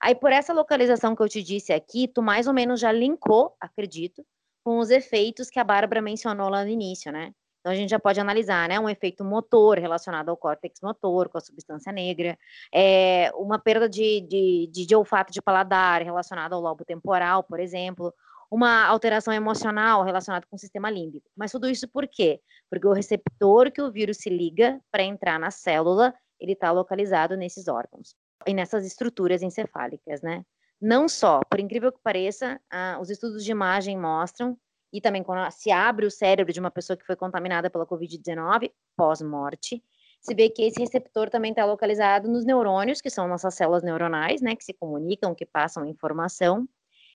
Aí, 0.00 0.14
por 0.14 0.32
essa 0.32 0.52
localização 0.52 1.14
que 1.16 1.22
eu 1.22 1.28
te 1.28 1.42
disse 1.42 1.72
aqui, 1.72 2.08
tu 2.08 2.22
mais 2.22 2.46
ou 2.46 2.54
menos 2.54 2.80
já 2.80 2.92
linkou, 2.92 3.56
acredito, 3.60 4.24
com 4.66 4.78
os 4.80 4.90
efeitos 4.90 5.48
que 5.48 5.60
a 5.60 5.64
Bárbara 5.64 6.02
mencionou 6.02 6.48
lá 6.48 6.64
no 6.64 6.68
início, 6.68 7.12
né? 7.12 7.30
Então 7.60 7.72
a 7.72 7.76
gente 7.76 7.90
já 7.90 8.00
pode 8.00 8.18
analisar, 8.18 8.68
né? 8.68 8.80
Um 8.80 8.88
efeito 8.88 9.24
motor 9.24 9.78
relacionado 9.78 10.28
ao 10.28 10.36
córtex 10.36 10.80
motor, 10.82 11.28
com 11.28 11.38
a 11.38 11.40
substância 11.40 11.92
negra, 11.92 12.36
é, 12.74 13.30
uma 13.36 13.60
perda 13.60 13.88
de, 13.88 14.22
de, 14.22 14.68
de, 14.72 14.84
de 14.84 14.96
olfato 14.96 15.32
de 15.32 15.40
paladar 15.40 16.02
relacionado 16.02 16.52
ao 16.52 16.60
lobo 16.60 16.84
temporal, 16.84 17.44
por 17.44 17.60
exemplo, 17.60 18.12
uma 18.50 18.84
alteração 18.86 19.32
emocional 19.32 20.02
relacionada 20.02 20.44
com 20.50 20.56
o 20.56 20.58
sistema 20.58 20.90
límbico. 20.90 21.30
Mas 21.36 21.52
tudo 21.52 21.68
isso 21.68 21.86
por 21.86 22.08
quê? 22.08 22.40
Porque 22.68 22.88
o 22.88 22.92
receptor 22.92 23.70
que 23.70 23.80
o 23.80 23.92
vírus 23.92 24.16
se 24.16 24.28
liga 24.28 24.80
para 24.90 25.04
entrar 25.04 25.38
na 25.38 25.52
célula, 25.52 26.12
ele 26.40 26.54
está 26.54 26.72
localizado 26.72 27.36
nesses 27.36 27.68
órgãos 27.68 28.16
e 28.44 28.52
nessas 28.52 28.84
estruturas 28.84 29.42
encefálicas, 29.42 30.20
né? 30.22 30.42
Não 30.80 31.08
só, 31.08 31.40
por 31.50 31.58
incrível 31.58 31.90
que 31.90 32.00
pareça, 32.02 32.60
ah, 32.70 32.98
os 33.00 33.10
estudos 33.10 33.44
de 33.44 33.50
imagem 33.50 33.98
mostram, 33.98 34.56
e 34.92 35.00
também 35.00 35.22
quando 35.22 35.50
se 35.50 35.70
abre 35.70 36.06
o 36.06 36.10
cérebro 36.10 36.52
de 36.52 36.60
uma 36.60 36.70
pessoa 36.70 36.96
que 36.96 37.04
foi 37.04 37.16
contaminada 37.16 37.70
pela 37.70 37.86
Covid-19, 37.86 38.70
pós-morte, 38.96 39.82
se 40.20 40.34
vê 40.34 40.48
que 40.48 40.62
esse 40.62 40.80
receptor 40.80 41.30
também 41.30 41.50
está 41.50 41.64
localizado 41.64 42.28
nos 42.28 42.44
neurônios, 42.44 43.00
que 43.00 43.10
são 43.10 43.28
nossas 43.28 43.54
células 43.54 43.82
neuronais, 43.82 44.40
né, 44.40 44.56
que 44.56 44.64
se 44.64 44.72
comunicam, 44.72 45.34
que 45.34 45.46
passam 45.46 45.86
informação, 45.86 46.68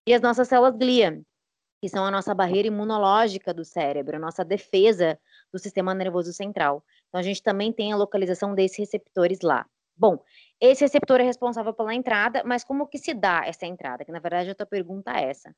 e 0.06 0.14
as 0.14 0.22
nossas 0.22 0.48
células 0.48 0.76
glia, 0.76 1.22
que 1.82 1.90
são 1.90 2.06
a 2.06 2.12
nossa 2.12 2.34
barreira 2.34 2.68
imunológica 2.68 3.54
do 3.54 3.66
cérebro, 3.66 4.16
a 4.16 4.20
nossa 4.20 4.46
defesa 4.46 5.20
do 5.52 5.60
sistema 5.60 5.94
nervoso 5.94 6.32
central. 6.32 6.84
Então, 7.10 7.20
a 7.20 7.24
gente 7.24 7.42
também 7.42 7.74
tem 7.74 7.92
a 7.92 7.98
localização 7.98 8.54
desses 8.54 8.78
receptores 8.78 9.40
lá. 9.42 9.66
Bom, 10.02 10.18
esse 10.60 10.84
receptor 10.84 11.22
é 11.22 11.24
responsável 11.24 11.76
pela 11.76 11.94
entrada, 11.94 12.42
mas 12.44 12.64
como 12.64 12.88
que 12.88 12.98
se 12.98 13.14
dá 13.14 13.44
essa 13.46 13.68
entrada? 13.68 14.04
Que 14.04 14.12
na 14.12 14.18
verdade 14.18 14.50
a 14.50 14.56
tua 14.56 14.66
pergunta 14.66 15.12
é 15.12 15.30
essa. 15.30 15.56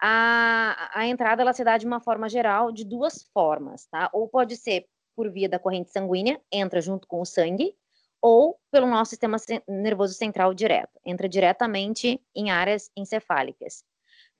A, 0.00 0.92
a 0.94 1.08
entrada 1.08 1.42
ela 1.42 1.52
se 1.52 1.64
dá 1.64 1.76
de 1.76 1.86
uma 1.86 1.98
forma 1.98 2.28
geral 2.28 2.70
de 2.70 2.84
duas 2.84 3.24
formas, 3.34 3.88
tá? 3.88 4.08
Ou 4.12 4.28
pode 4.28 4.56
ser 4.56 4.86
por 5.16 5.28
via 5.28 5.48
da 5.48 5.58
corrente 5.58 5.90
sanguínea, 5.90 6.40
entra 6.52 6.80
junto 6.80 7.08
com 7.08 7.20
o 7.20 7.24
sangue, 7.24 7.74
ou 8.22 8.60
pelo 8.70 8.86
nosso 8.86 9.10
sistema 9.10 9.38
nervoso 9.66 10.14
central 10.14 10.54
direto, 10.54 11.00
entra 11.04 11.28
diretamente 11.28 12.22
em 12.32 12.48
áreas 12.48 12.92
encefálicas. 12.96 13.82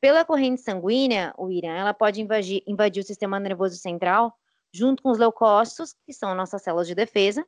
Pela 0.00 0.25
corrente 0.25 0.61
sanguínea, 0.61 1.35
o 1.37 1.50
Irã, 1.50 1.76
ela 1.76 1.92
pode 1.92 2.23
invadir, 2.23 2.62
invadir 2.69 3.00
o 3.02 3.07
sistema 3.07 3.40
nervoso 3.40 3.75
central 3.75 4.33
junto 4.73 5.02
com 5.02 5.11
os 5.11 5.19
leucócitos, 5.19 5.97
que 6.07 6.12
são 6.12 6.37
nossas 6.37 6.62
células 6.62 6.87
de 6.87 6.95
defesa, 6.95 7.45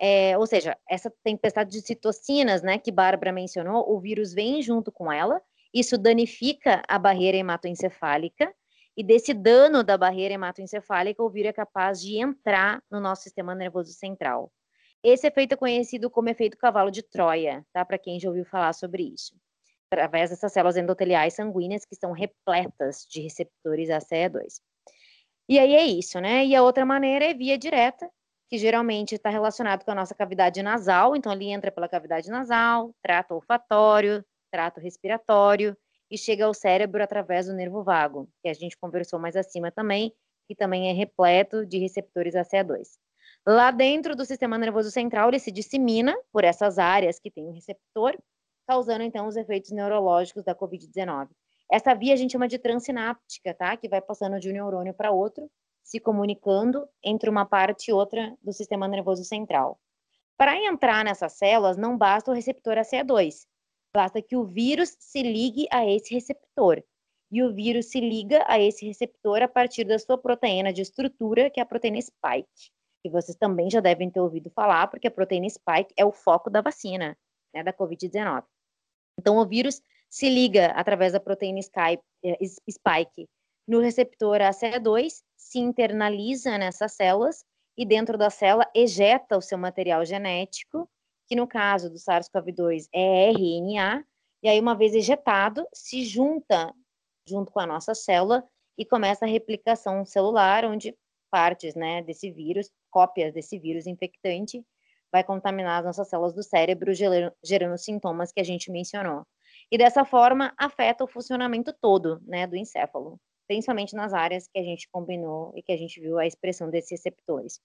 é, 0.00 0.36
ou 0.36 0.46
seja, 0.46 0.76
essa 0.88 1.12
tempestade 1.22 1.70
de 1.70 1.80
citocinas, 1.80 2.62
né, 2.62 2.78
que 2.78 2.90
Bárbara 2.90 3.32
mencionou, 3.32 3.90
o 3.90 4.00
vírus 4.00 4.32
vem 4.32 4.60
junto 4.62 4.90
com 4.90 5.12
ela, 5.12 5.40
isso 5.72 5.98
danifica 5.98 6.82
a 6.88 6.98
barreira 6.98 7.36
hematoencefálica, 7.36 8.52
e 8.96 9.02
desse 9.02 9.34
dano 9.34 9.82
da 9.82 9.98
barreira 9.98 10.34
hematoencefálica, 10.34 11.22
o 11.22 11.28
vírus 11.28 11.50
é 11.50 11.52
capaz 11.52 12.00
de 12.00 12.16
entrar 12.16 12.80
no 12.90 13.00
nosso 13.00 13.22
sistema 13.22 13.54
nervoso 13.54 13.92
central. 13.92 14.52
Esse 15.02 15.26
efeito 15.26 15.52
é 15.52 15.56
conhecido 15.56 16.08
como 16.08 16.28
efeito 16.28 16.56
cavalo 16.56 16.90
de 16.90 17.02
Troia, 17.02 17.66
tá? 17.72 17.84
Para 17.84 17.98
quem 17.98 18.18
já 18.20 18.28
ouviu 18.28 18.44
falar 18.44 18.72
sobre 18.72 19.02
isso. 19.02 19.34
Através 19.90 20.30
dessas 20.30 20.52
células 20.52 20.76
endoteliais 20.76 21.34
sanguíneas 21.34 21.84
que 21.84 21.94
estão 21.94 22.12
repletas 22.12 23.04
de 23.10 23.20
receptores 23.20 23.90
ACE2. 23.90 24.60
E 25.48 25.58
aí 25.58 25.74
é 25.74 25.84
isso, 25.84 26.20
né? 26.20 26.46
E 26.46 26.54
a 26.54 26.62
outra 26.62 26.86
maneira 26.86 27.26
é 27.26 27.34
via 27.34 27.58
direta, 27.58 28.08
que 28.48 28.58
geralmente 28.58 29.14
está 29.14 29.30
relacionado 29.30 29.84
com 29.84 29.90
a 29.90 29.94
nossa 29.94 30.14
cavidade 30.14 30.62
nasal, 30.62 31.16
então 31.16 31.32
ele 31.32 31.50
entra 31.50 31.72
pela 31.72 31.88
cavidade 31.88 32.30
nasal, 32.30 32.94
trato 33.02 33.34
olfatório, 33.34 34.24
trato 34.50 34.80
respiratório 34.80 35.76
e 36.10 36.18
chega 36.18 36.44
ao 36.44 36.54
cérebro 36.54 37.02
através 37.02 37.46
do 37.46 37.54
nervo 37.54 37.82
vago, 37.82 38.28
que 38.42 38.48
a 38.48 38.54
gente 38.54 38.76
conversou 38.76 39.18
mais 39.18 39.36
acima 39.36 39.70
também, 39.70 40.12
que 40.46 40.54
também 40.54 40.90
é 40.90 40.92
repleto 40.92 41.64
de 41.66 41.78
receptores 41.78 42.34
ACE2. 42.34 42.98
Lá 43.46 43.70
dentro 43.70 44.14
do 44.14 44.24
sistema 44.24 44.56
nervoso 44.56 44.90
central, 44.90 45.28
ele 45.28 45.38
se 45.38 45.50
dissemina 45.50 46.16
por 46.32 46.44
essas 46.44 46.78
áreas 46.78 47.18
que 47.18 47.30
tem 47.30 47.46
o 47.46 47.52
receptor, 47.52 48.16
causando 48.66 49.02
então 49.02 49.26
os 49.26 49.36
efeitos 49.36 49.70
neurológicos 49.70 50.44
da 50.44 50.54
COVID-19. 50.54 51.28
Essa 51.70 51.94
via 51.94 52.14
a 52.14 52.16
gente 52.16 52.32
chama 52.32 52.48
de 52.48 52.58
transináptica, 52.58 53.52
tá? 53.54 53.76
Que 53.76 53.88
vai 53.88 54.00
passando 54.00 54.38
de 54.38 54.48
um 54.50 54.52
neurônio 54.52 54.94
para 54.94 55.10
outro, 55.10 55.50
se 55.84 56.00
comunicando 56.00 56.88
entre 57.02 57.28
uma 57.28 57.44
parte 57.44 57.90
e 57.90 57.92
outra 57.92 58.34
do 58.42 58.52
sistema 58.52 58.88
nervoso 58.88 59.22
central. 59.22 59.78
Para 60.36 60.56
entrar 60.56 61.04
nessas 61.04 61.34
células, 61.34 61.76
não 61.76 61.96
basta 61.96 62.30
o 62.30 62.34
receptor 62.34 62.76
ACE2. 62.78 63.46
Basta 63.94 64.20
que 64.20 64.34
o 64.34 64.44
vírus 64.44 64.96
se 64.98 65.22
ligue 65.22 65.68
a 65.70 65.86
esse 65.86 66.12
receptor. 66.12 66.82
E 67.30 67.42
o 67.42 67.54
vírus 67.54 67.90
se 67.90 68.00
liga 68.00 68.44
a 68.48 68.58
esse 68.58 68.86
receptor 68.86 69.42
a 69.42 69.48
partir 69.48 69.84
da 69.84 69.98
sua 69.98 70.18
proteína 70.18 70.72
de 70.72 70.82
estrutura, 70.82 71.50
que 71.50 71.60
é 71.60 71.62
a 71.62 71.66
proteína 71.66 72.00
spike. 72.00 72.70
Que 73.02 73.10
vocês 73.10 73.36
também 73.36 73.70
já 73.70 73.80
devem 73.80 74.10
ter 74.10 74.20
ouvido 74.20 74.50
falar, 74.50 74.88
porque 74.88 75.06
a 75.06 75.10
proteína 75.10 75.48
spike 75.48 75.92
é 75.96 76.04
o 76.04 76.12
foco 76.12 76.48
da 76.50 76.60
vacina, 76.60 77.16
né, 77.54 77.62
da 77.62 77.72
Covid-19. 77.72 78.42
Então, 79.18 79.36
o 79.36 79.46
vírus 79.46 79.80
se 80.08 80.28
liga 80.28 80.68
através 80.68 81.12
da 81.12 81.20
proteína 81.20 81.60
eh, 82.24 82.38
spike 82.70 83.28
no 83.66 83.80
receptor 83.80 84.40
ACE2, 84.40 85.22
se 85.36 85.58
internaliza 85.58 86.58
nessas 86.58 86.92
células 86.92 87.44
e 87.76 87.84
dentro 87.84 88.16
da 88.16 88.30
célula 88.30 88.68
ejeta 88.74 89.36
o 89.36 89.42
seu 89.42 89.58
material 89.58 90.04
genético, 90.04 90.88
que 91.26 91.34
no 91.34 91.46
caso 91.46 91.90
do 91.90 91.96
SARS-CoV-2 91.96 92.88
é 92.92 93.30
RNA, 93.30 94.04
e 94.42 94.48
aí 94.48 94.60
uma 94.60 94.74
vez 94.74 94.94
ejetado, 94.94 95.66
se 95.72 96.04
junta 96.04 96.72
junto 97.26 97.50
com 97.50 97.60
a 97.60 97.66
nossa 97.66 97.94
célula 97.94 98.44
e 98.76 98.84
começa 98.84 99.24
a 99.24 99.28
replicação 99.28 100.04
celular, 100.04 100.64
onde 100.64 100.94
partes, 101.30 101.74
né, 101.74 102.02
desse 102.02 102.30
vírus, 102.30 102.70
cópias 102.90 103.32
desse 103.32 103.58
vírus 103.58 103.86
infectante, 103.86 104.64
vai 105.10 105.24
contaminar 105.24 105.78
as 105.78 105.84
nossas 105.86 106.08
células 106.08 106.34
do 106.34 106.42
cérebro, 106.42 106.92
gerando, 106.92 107.78
sintomas 107.78 108.30
que 108.30 108.40
a 108.40 108.44
gente 108.44 108.70
mencionou. 108.70 109.26
E 109.70 109.78
dessa 109.78 110.04
forma 110.04 110.52
afeta 110.58 111.02
o 111.02 111.08
funcionamento 111.08 111.72
todo, 111.80 112.20
né, 112.26 112.46
do 112.46 112.56
encéfalo 112.56 113.18
principalmente 113.46 113.94
nas 113.94 114.12
áreas 114.12 114.48
que 114.48 114.58
a 114.58 114.62
gente 114.62 114.88
combinou 114.90 115.52
e 115.56 115.62
que 115.62 115.72
a 115.72 115.76
gente 115.76 116.00
viu 116.00 116.18
a 116.18 116.26
expressão 116.26 116.70
desses 116.70 116.90
receptores. 116.90 117.60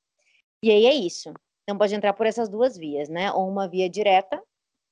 E 0.63 0.71
aí 0.71 0.86
é 0.86 0.93
isso. 0.93 1.33
Então 1.63 1.77
pode 1.77 1.93
entrar 1.93 2.13
por 2.13 2.25
essas 2.25 2.50
duas 2.50 2.77
vias, 2.77 3.09
né? 3.09 3.31
Ou 3.31 3.48
uma 3.48 3.67
via 3.67 3.89
direta, 3.89 4.41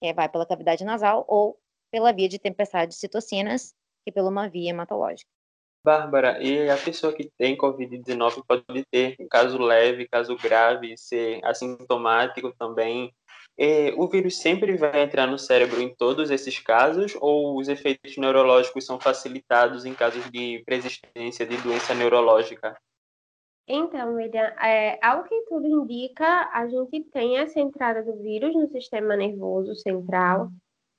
que 0.02 0.14
vai 0.14 0.30
pela 0.30 0.46
cavidade 0.46 0.86
nasal, 0.86 1.26
ou 1.28 1.58
pela 1.92 2.14
via 2.14 2.30
de 2.30 2.40
tempestade 2.40 2.92
de 2.92 2.98
citocinas, 2.98 3.74
que 4.06 4.12
pela 4.12 4.30
uma 4.30 4.48
via 4.48 4.70
hematológica. 4.70 5.30
Bárbara, 5.84 6.44
e 6.44 6.70
a 6.70 6.78
pessoa 6.78 7.14
que 7.14 7.32
tem 7.38 7.58
Covid-19 7.58 8.44
pode 8.46 8.86
ter 8.92 9.16
caso 9.30 9.58
leve, 9.58 10.08
caso 10.08 10.36
grave, 10.36 10.98
ser 10.98 11.40
assintomático 11.46 12.54
também, 12.58 13.14
é, 13.58 13.92
o 13.98 14.08
vírus 14.08 14.38
sempre 14.38 14.78
vai 14.78 15.02
entrar 15.02 15.26
no 15.26 15.40
cérebro 15.40 15.82
em 15.82 15.94
todos 15.96 16.30
esses 16.30 16.60
casos 16.60 17.18
ou 17.20 17.58
os 17.58 17.68
efeitos 17.68 18.16
neurológicos 18.16 18.86
são 18.86 19.00
facilitados 19.00 19.84
em 19.84 19.94
casos 19.94 20.30
de 20.30 20.64
persistência 20.66 21.46
de 21.46 21.58
doença 21.58 21.96
neurológica? 21.96 22.78
Então, 23.68 24.14
William, 24.14 24.54
é, 24.62 24.98
ao 25.06 25.24
que 25.24 25.42
tudo 25.50 25.68
indica, 25.68 26.50
a 26.54 26.68
gente 26.68 27.04
tem 27.12 27.38
essa 27.38 27.60
entrada 27.60 28.02
do 28.04 28.16
vírus 28.22 28.56
no 28.56 28.70
sistema 28.70 29.16
nervoso 29.16 29.76
central. 29.76 30.50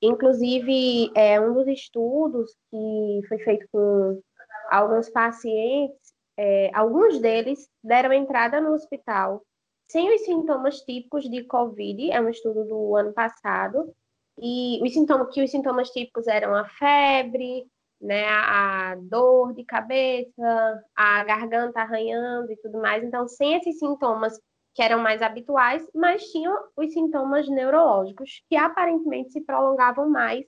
Inclusive, 0.01 1.11
é 1.15 1.41
um 1.41 1.53
dos 1.53 1.67
estudos 1.67 2.55
que 2.69 3.21
foi 3.27 3.39
feito 3.39 3.65
com 3.71 4.21
alguns 4.69 5.09
pacientes, 5.09 6.13
é, 6.37 6.69
alguns 6.73 7.19
deles 7.19 7.67
deram 7.83 8.13
entrada 8.13 8.61
no 8.61 8.73
hospital 8.73 9.41
sem 9.89 10.13
os 10.13 10.21
sintomas 10.21 10.81
típicos 10.81 11.29
de 11.29 11.43
COVID, 11.43 12.11
é 12.11 12.21
um 12.21 12.29
estudo 12.29 12.63
do 12.63 12.95
ano 12.95 13.11
passado, 13.11 13.93
e 14.41 14.79
os 14.81 14.93
sintomas, 14.93 15.33
que 15.33 15.43
os 15.43 15.51
sintomas 15.51 15.89
típicos 15.89 16.27
eram 16.27 16.55
a 16.55 16.65
febre, 16.65 17.65
né, 17.99 18.25
a 18.29 18.95
dor 18.95 19.53
de 19.53 19.65
cabeça, 19.65 20.83
a 20.95 21.23
garganta 21.25 21.81
arranhando 21.81 22.51
e 22.51 22.57
tudo 22.57 22.79
mais. 22.79 23.03
Então, 23.03 23.27
sem 23.27 23.55
esses 23.55 23.77
sintomas 23.79 24.39
que 24.73 24.81
eram 24.81 24.99
mais 24.99 25.21
habituais, 25.21 25.85
mas 25.93 26.23
tinham 26.31 26.55
os 26.77 26.93
sintomas 26.93 27.49
neurológicos, 27.49 28.41
que 28.47 28.55
aparentemente 28.55 29.31
se 29.31 29.41
prolongavam 29.41 30.09
mais 30.09 30.45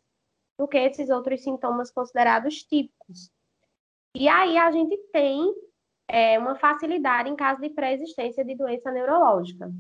do 0.58 0.68
que 0.68 0.78
esses 0.78 1.10
outros 1.10 1.44
sintomas 1.44 1.92
considerados 1.92 2.64
típicos. 2.64 3.30
E 4.16 4.30
aí 4.30 4.58
a 4.58 4.72
gente 4.72 4.96
tem 5.12 5.54
é, 6.12 6.38
uma 6.38 6.56
facilidade 6.56 7.30
em 7.30 7.36
caso 7.38 7.62
de 7.62 7.70
pré-existência 7.70 8.44
de 8.44 8.54
doença 8.54 8.92
neurológica. 8.92 9.72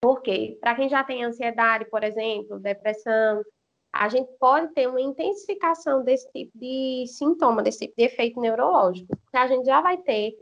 Por 0.00 0.22
quê? 0.22 0.56
Para 0.60 0.76
quem 0.76 0.88
já 0.88 1.02
tem 1.02 1.24
ansiedade, 1.24 1.90
por 1.90 2.04
exemplo, 2.04 2.60
depressão, 2.60 3.42
a 3.92 4.08
gente 4.08 4.30
pode 4.38 4.72
ter 4.72 4.88
uma 4.88 5.00
intensificação 5.00 6.04
desse 6.04 6.30
tipo 6.30 6.56
de 6.56 7.04
sintoma, 7.08 7.62
desse 7.62 7.80
tipo 7.80 7.94
de 7.98 8.04
efeito 8.04 8.40
neurológico, 8.40 9.08
porque 9.16 9.36
a 9.36 9.48
gente 9.48 9.66
já 9.66 9.80
vai 9.80 9.98
ter 9.98 10.32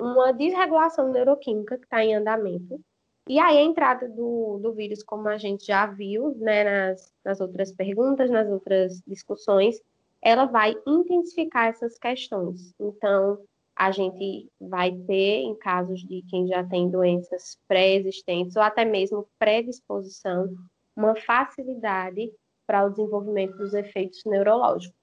uma 0.00 0.32
desregulação 0.32 1.10
neuroquímica 1.10 1.76
que 1.76 1.84
está 1.84 2.04
em 2.04 2.14
andamento. 2.14 2.80
E 3.28 3.40
aí 3.40 3.58
a 3.58 3.62
entrada 3.62 4.08
do, 4.08 4.60
do 4.62 4.72
vírus, 4.72 5.02
como 5.02 5.28
a 5.28 5.38
gente 5.38 5.66
já 5.66 5.86
viu 5.86 6.36
né, 6.38 6.62
nas, 6.64 7.12
nas 7.24 7.40
outras 7.40 7.72
perguntas, 7.72 8.30
nas 8.30 8.48
outras 8.48 9.02
discussões, 9.06 9.80
ela 10.22 10.44
vai 10.44 10.74
intensificar 10.86 11.68
essas 11.68 11.98
questões. 11.98 12.72
Então, 12.78 13.38
a 13.76 13.90
gente 13.90 14.48
vai 14.60 14.92
ter, 14.92 15.40
em 15.40 15.54
casos 15.54 16.00
de 16.00 16.22
quem 16.28 16.46
já 16.46 16.64
tem 16.64 16.90
doenças 16.90 17.58
pré-existentes 17.66 18.56
ou 18.56 18.62
até 18.62 18.84
mesmo 18.84 19.26
predisposição, 19.38 20.54
uma 20.96 21.16
facilidade 21.16 22.30
para 22.66 22.84
o 22.84 22.90
desenvolvimento 22.90 23.56
dos 23.56 23.74
efeitos 23.74 24.22
neurológicos. 24.24 24.96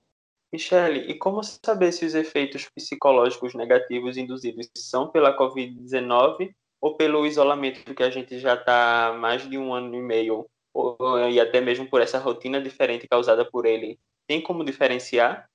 Michele, 0.51 1.01
e 1.01 1.13
como 1.13 1.43
saber 1.43 1.91
se 1.91 2.05
os 2.05 2.15
efeitos 2.15 2.67
psicológicos 2.69 3.53
negativos 3.53 4.17
induzidos 4.17 4.67
são 4.75 5.10
pela 5.10 5.38
Covid-19 5.38 6.51
ou 6.82 6.95
pelo 6.95 7.25
isolamento 7.25 7.93
que 7.93 8.03
a 8.03 8.10
gente 8.10 8.39
já 8.39 8.55
está 8.55 9.15
mais 9.19 9.47
de 9.47 9.58
um 9.58 9.73
ano 9.73 9.95
e 9.95 10.01
meio, 10.01 10.47
ou, 10.73 10.97
e 11.29 11.39
até 11.39 11.62
mesmo 11.62 11.88
por 11.88 12.01
essa 12.01 12.17
rotina 12.17 12.62
diferente 12.62 13.08
causada 13.08 13.45
por 13.45 13.65
ele? 13.65 13.99
Tem 14.25 14.41
como 14.41 14.63
diferenciar? 14.63 15.47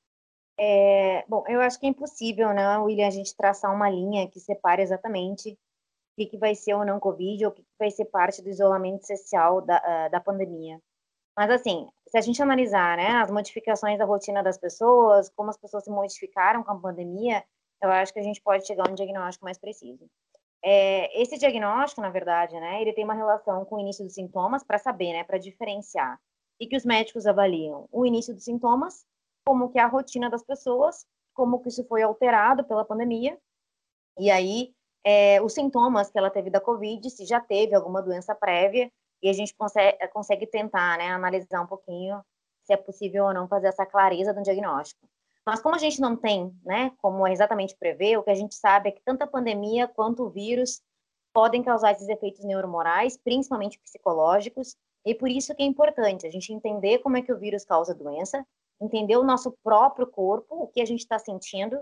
É, 0.58 1.24
bom, 1.28 1.44
eu 1.48 1.60
acho 1.60 1.78
que 1.80 1.86
é 1.86 1.88
impossível, 1.88 2.52
né, 2.52 2.78
William, 2.78 3.08
a 3.08 3.10
gente 3.10 3.36
traçar 3.36 3.74
uma 3.74 3.90
linha 3.90 4.28
que 4.28 4.38
separe 4.38 4.82
exatamente 4.82 5.50
o 5.52 5.56
que, 6.16 6.26
que 6.26 6.38
vai 6.38 6.54
ser 6.54 6.74
ou 6.74 6.84
não 6.84 7.00
Covid 7.00 7.44
ou 7.44 7.50
o 7.50 7.54
que, 7.54 7.62
que 7.62 7.68
vai 7.78 7.90
ser 7.90 8.04
parte 8.04 8.40
do 8.40 8.48
isolamento 8.48 9.04
social 9.04 9.60
da, 9.60 9.78
uh, 9.78 10.10
da 10.10 10.20
pandemia. 10.20 10.80
Mas, 11.36 11.50
assim, 11.50 11.88
se 12.06 12.16
a 12.16 12.20
gente 12.20 12.40
analisar 12.40 12.96
né, 12.96 13.08
as 13.16 13.30
modificações 13.30 13.98
da 13.98 14.04
rotina 14.04 14.42
das 14.42 14.56
pessoas, 14.56 15.28
como 15.30 15.50
as 15.50 15.56
pessoas 15.56 15.82
se 15.82 15.90
modificaram 15.90 16.62
com 16.62 16.70
a 16.70 16.78
pandemia, 16.78 17.42
eu 17.82 17.90
acho 17.90 18.12
que 18.12 18.20
a 18.20 18.22
gente 18.22 18.40
pode 18.40 18.64
chegar 18.64 18.88
a 18.88 18.90
um 18.92 18.94
diagnóstico 18.94 19.44
mais 19.44 19.58
preciso. 19.58 20.08
É, 20.62 21.20
esse 21.20 21.36
diagnóstico, 21.36 22.00
na 22.00 22.10
verdade, 22.10 22.58
né, 22.58 22.80
ele 22.80 22.92
tem 22.92 23.04
uma 23.04 23.14
relação 23.14 23.64
com 23.64 23.76
o 23.76 23.80
início 23.80 24.04
dos 24.04 24.14
sintomas 24.14 24.62
para 24.62 24.78
saber, 24.78 25.12
né, 25.12 25.24
para 25.24 25.38
diferenciar. 25.38 26.18
E 26.60 26.68
que 26.68 26.76
os 26.76 26.84
médicos 26.84 27.26
avaliam 27.26 27.88
o 27.90 28.06
início 28.06 28.32
dos 28.32 28.44
sintomas 28.44 29.04
como 29.44 29.70
que 29.70 29.78
é 29.78 29.82
a 29.82 29.86
rotina 29.86 30.30
das 30.30 30.42
pessoas, 30.42 31.06
como 31.34 31.60
que 31.60 31.68
isso 31.68 31.84
foi 31.84 32.02
alterado 32.02 32.64
pela 32.64 32.84
pandemia, 32.84 33.38
e 34.18 34.30
aí 34.30 34.72
é, 35.04 35.40
os 35.42 35.52
sintomas 35.52 36.10
que 36.10 36.18
ela 36.18 36.30
teve 36.30 36.48
da 36.50 36.60
Covid, 36.60 37.08
se 37.10 37.26
já 37.26 37.40
teve 37.40 37.74
alguma 37.74 38.02
doença 38.02 38.34
prévia, 38.34 38.90
e 39.22 39.28
a 39.28 39.32
gente 39.32 39.54
consegue, 39.54 39.96
consegue 40.08 40.46
tentar, 40.46 40.98
né, 40.98 41.08
analisar 41.10 41.62
um 41.62 41.66
pouquinho 41.66 42.22
se 42.62 42.72
é 42.72 42.76
possível 42.76 43.26
ou 43.26 43.34
não 43.34 43.46
fazer 43.46 43.68
essa 43.68 43.84
clareza 43.84 44.32
do 44.32 44.42
diagnóstico. 44.42 45.06
Mas 45.46 45.60
como 45.60 45.74
a 45.74 45.78
gente 45.78 46.00
não 46.00 46.16
tem, 46.16 46.54
né, 46.64 46.92
como 46.98 47.26
exatamente 47.28 47.76
prever, 47.76 48.16
o 48.16 48.22
que 48.22 48.30
a 48.30 48.34
gente 48.34 48.54
sabe 48.54 48.88
é 48.88 48.92
que 48.92 49.02
tanto 49.04 49.22
a 49.22 49.26
pandemia 49.26 49.86
quanto 49.86 50.24
o 50.24 50.30
vírus 50.30 50.82
podem 51.34 51.62
causar 51.62 51.92
esses 51.92 52.08
efeitos 52.08 52.44
neuromorais, 52.44 53.18
principalmente 53.18 53.78
psicológicos, 53.80 54.76
e 55.04 55.14
por 55.14 55.28
isso 55.28 55.54
que 55.54 55.62
é 55.62 55.66
importante 55.66 56.26
a 56.26 56.30
gente 56.30 56.52
entender 56.52 56.98
como 56.98 57.18
é 57.18 57.22
que 57.22 57.32
o 57.32 57.38
vírus 57.38 57.64
causa 57.64 57.94
doença, 57.94 58.46
entender 58.84 59.16
o 59.16 59.24
nosso 59.24 59.52
próprio 59.62 60.06
corpo, 60.06 60.54
o 60.54 60.66
que 60.68 60.80
a 60.80 60.84
gente 60.84 61.00
está 61.00 61.18
sentindo, 61.18 61.78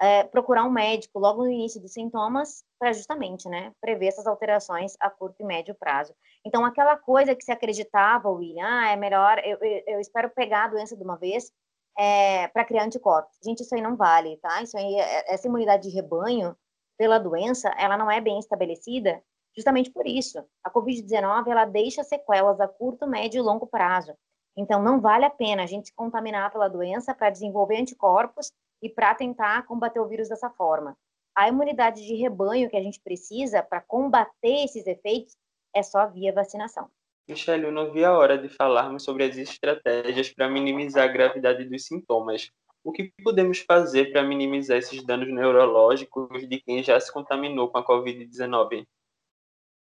é, 0.00 0.24
procurar 0.24 0.64
um 0.64 0.70
médico 0.70 1.18
logo 1.18 1.44
no 1.44 1.50
início 1.50 1.80
dos 1.80 1.92
sintomas 1.92 2.64
para 2.78 2.92
justamente, 2.92 3.48
né, 3.48 3.72
prever 3.80 4.08
essas 4.08 4.26
alterações 4.26 4.96
a 4.98 5.08
curto 5.08 5.40
e 5.40 5.44
médio 5.44 5.74
prazo. 5.74 6.12
Então, 6.44 6.64
aquela 6.64 6.96
coisa 6.96 7.34
que 7.34 7.44
se 7.44 7.52
acreditava, 7.52 8.28
William, 8.28 8.66
ah, 8.66 8.90
é 8.90 8.96
melhor, 8.96 9.38
eu, 9.44 9.58
eu, 9.86 10.00
espero 10.00 10.30
pegar 10.30 10.64
a 10.64 10.68
doença 10.68 10.96
de 10.96 11.02
uma 11.04 11.16
vez 11.16 11.52
é, 11.96 12.48
para 12.48 12.64
criar 12.64 12.84
anticorpos. 12.84 13.38
Gente, 13.44 13.62
isso 13.62 13.74
aí 13.74 13.80
não 13.80 13.96
vale, 13.96 14.38
tá? 14.38 14.62
Isso 14.62 14.76
aí, 14.76 14.96
é, 14.96 15.32
essa 15.32 15.46
imunidade 15.46 15.88
de 15.88 15.94
rebanho 15.94 16.56
pela 16.98 17.18
doença, 17.18 17.68
ela 17.78 17.96
não 17.96 18.10
é 18.10 18.20
bem 18.20 18.38
estabelecida 18.38 19.22
justamente 19.54 19.90
por 19.90 20.06
isso. 20.06 20.44
A 20.64 20.70
Covid-19, 20.70 21.48
ela 21.48 21.64
deixa 21.64 22.02
sequelas 22.02 22.60
a 22.60 22.66
curto, 22.66 23.06
médio 23.06 23.38
e 23.38 23.42
longo 23.42 23.66
prazo. 23.66 24.14
Então, 24.56 24.82
não 24.82 25.00
vale 25.00 25.24
a 25.24 25.30
pena 25.30 25.62
a 25.62 25.66
gente 25.66 25.88
se 25.88 25.94
contaminar 25.94 26.50
pela 26.50 26.68
doença 26.68 27.14
para 27.14 27.30
desenvolver 27.30 27.78
anticorpos 27.80 28.52
e 28.82 28.88
para 28.88 29.14
tentar 29.14 29.66
combater 29.66 30.00
o 30.00 30.08
vírus 30.08 30.28
dessa 30.28 30.50
forma. 30.50 30.96
A 31.34 31.48
imunidade 31.48 32.06
de 32.06 32.14
rebanho 32.14 32.68
que 32.68 32.76
a 32.76 32.82
gente 32.82 33.00
precisa 33.00 33.62
para 33.62 33.80
combater 33.80 34.64
esses 34.64 34.86
efeitos 34.86 35.34
é 35.74 35.82
só 35.82 36.06
via 36.06 36.32
vacinação. 36.32 36.90
Michelle, 37.28 37.64
eu 37.64 37.72
não 37.72 37.90
vi 37.92 38.04
a 38.04 38.12
hora 38.12 38.36
de 38.36 38.48
falarmos 38.48 39.04
sobre 39.04 39.24
as 39.24 39.36
estratégias 39.36 40.30
para 40.30 40.50
minimizar 40.50 41.04
a 41.04 41.12
gravidade 41.12 41.64
dos 41.64 41.86
sintomas. 41.86 42.50
O 42.84 42.92
que 42.92 43.12
podemos 43.22 43.60
fazer 43.60 44.12
para 44.12 44.24
minimizar 44.24 44.76
esses 44.76 45.04
danos 45.06 45.32
neurológicos 45.32 46.48
de 46.48 46.60
quem 46.60 46.82
já 46.82 46.98
se 46.98 47.12
contaminou 47.12 47.70
com 47.70 47.78
a 47.78 47.86
Covid-19? 47.86 48.84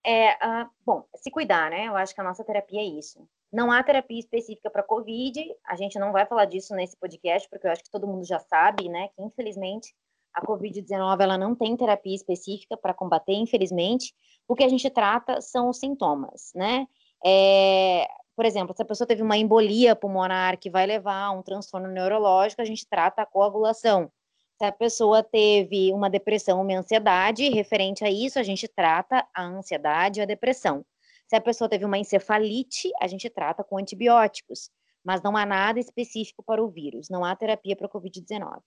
É, 0.06 0.32
uh, 0.34 0.70
bom, 0.84 1.08
se 1.16 1.30
cuidar, 1.30 1.70
né? 1.70 1.88
Eu 1.88 1.96
acho 1.96 2.14
que 2.14 2.20
a 2.20 2.24
nossa 2.24 2.44
terapia 2.44 2.80
é 2.80 2.84
isso. 2.84 3.26
Não 3.52 3.70
há 3.70 3.82
terapia 3.82 4.18
específica 4.18 4.70
para 4.70 4.82
COVID, 4.82 5.40
a 5.66 5.76
gente 5.76 5.98
não 5.98 6.12
vai 6.12 6.26
falar 6.26 6.44
disso 6.44 6.74
nesse 6.74 6.96
podcast, 6.96 7.48
porque 7.48 7.66
eu 7.66 7.70
acho 7.70 7.84
que 7.84 7.90
todo 7.90 8.06
mundo 8.06 8.24
já 8.24 8.38
sabe, 8.40 8.88
né, 8.88 9.08
que 9.08 9.22
infelizmente 9.22 9.94
a 10.34 10.44
COVID-19 10.44 11.20
ela 11.20 11.38
não 11.38 11.54
tem 11.54 11.76
terapia 11.76 12.14
específica 12.14 12.76
para 12.76 12.92
combater, 12.92 13.34
infelizmente. 13.34 14.12
O 14.48 14.54
que 14.56 14.64
a 14.64 14.68
gente 14.68 14.90
trata 14.90 15.40
são 15.40 15.68
os 15.68 15.78
sintomas, 15.78 16.50
né? 16.54 16.88
É, 17.24 18.08
por 18.34 18.44
exemplo, 18.44 18.74
se 18.74 18.82
a 18.82 18.84
pessoa 18.84 19.06
teve 19.06 19.22
uma 19.22 19.36
embolia 19.36 19.94
pulmonar 19.94 20.58
que 20.58 20.68
vai 20.68 20.86
levar 20.86 21.26
a 21.26 21.30
um 21.30 21.40
transtorno 21.40 21.88
neurológico, 21.88 22.60
a 22.60 22.64
gente 22.64 22.86
trata 22.86 23.22
a 23.22 23.26
coagulação. 23.26 24.10
Se 24.58 24.64
a 24.64 24.72
pessoa 24.72 25.22
teve 25.22 25.92
uma 25.92 26.10
depressão, 26.10 26.60
uma 26.60 26.76
ansiedade, 26.76 27.48
referente 27.48 28.04
a 28.04 28.10
isso, 28.10 28.38
a 28.38 28.42
gente 28.42 28.66
trata 28.68 29.26
a 29.32 29.42
ansiedade 29.44 30.20
e 30.20 30.22
a 30.22 30.26
depressão. 30.26 30.84
Se 31.34 31.38
a 31.38 31.40
pessoa 31.40 31.68
teve 31.68 31.84
uma 31.84 31.98
encefalite, 31.98 32.92
a 33.00 33.08
gente 33.08 33.28
trata 33.28 33.64
com 33.64 33.76
antibióticos, 33.76 34.70
mas 35.04 35.20
não 35.20 35.36
há 35.36 35.44
nada 35.44 35.80
específico 35.80 36.44
para 36.44 36.62
o 36.62 36.68
vírus, 36.68 37.08
não 37.10 37.24
há 37.24 37.34
terapia 37.34 37.74
para 37.74 37.88
o 37.88 37.90
Covid-19. 37.90 38.60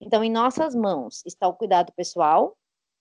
Então, 0.00 0.24
em 0.24 0.30
nossas 0.30 0.74
mãos 0.74 1.22
está 1.26 1.46
o 1.46 1.52
cuidado 1.52 1.92
pessoal, 1.92 2.56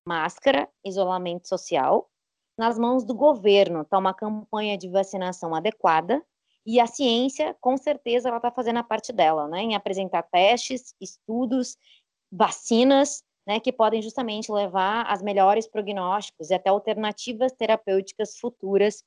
máscara, 0.05 0.67
isolamento 0.85 1.47
social. 1.47 2.09
Nas 2.57 2.77
mãos 2.77 3.05
do 3.05 3.15
governo 3.15 3.83
está 3.83 3.97
uma 3.97 4.13
campanha 4.13 4.77
de 4.77 4.89
vacinação 4.89 5.55
adequada 5.55 6.21
e 6.65 6.81
a 6.81 6.85
ciência, 6.85 7.55
com 7.61 7.77
certeza, 7.77 8.27
ela 8.27 8.39
está 8.39 8.51
fazendo 8.51 8.79
a 8.79 8.83
parte 8.83 9.13
dela, 9.13 9.47
né, 9.47 9.61
em 9.61 9.73
apresentar 9.73 10.23
testes, 10.23 10.93
estudos, 10.99 11.77
vacinas, 12.29 13.23
né, 13.47 13.57
que 13.61 13.71
podem 13.71 14.01
justamente 14.01 14.51
levar 14.51 15.03
às 15.03 15.21
melhores 15.21 15.65
prognósticos 15.65 16.49
e 16.49 16.53
até 16.53 16.69
alternativas 16.69 17.53
terapêuticas 17.53 18.37
futuras 18.37 19.01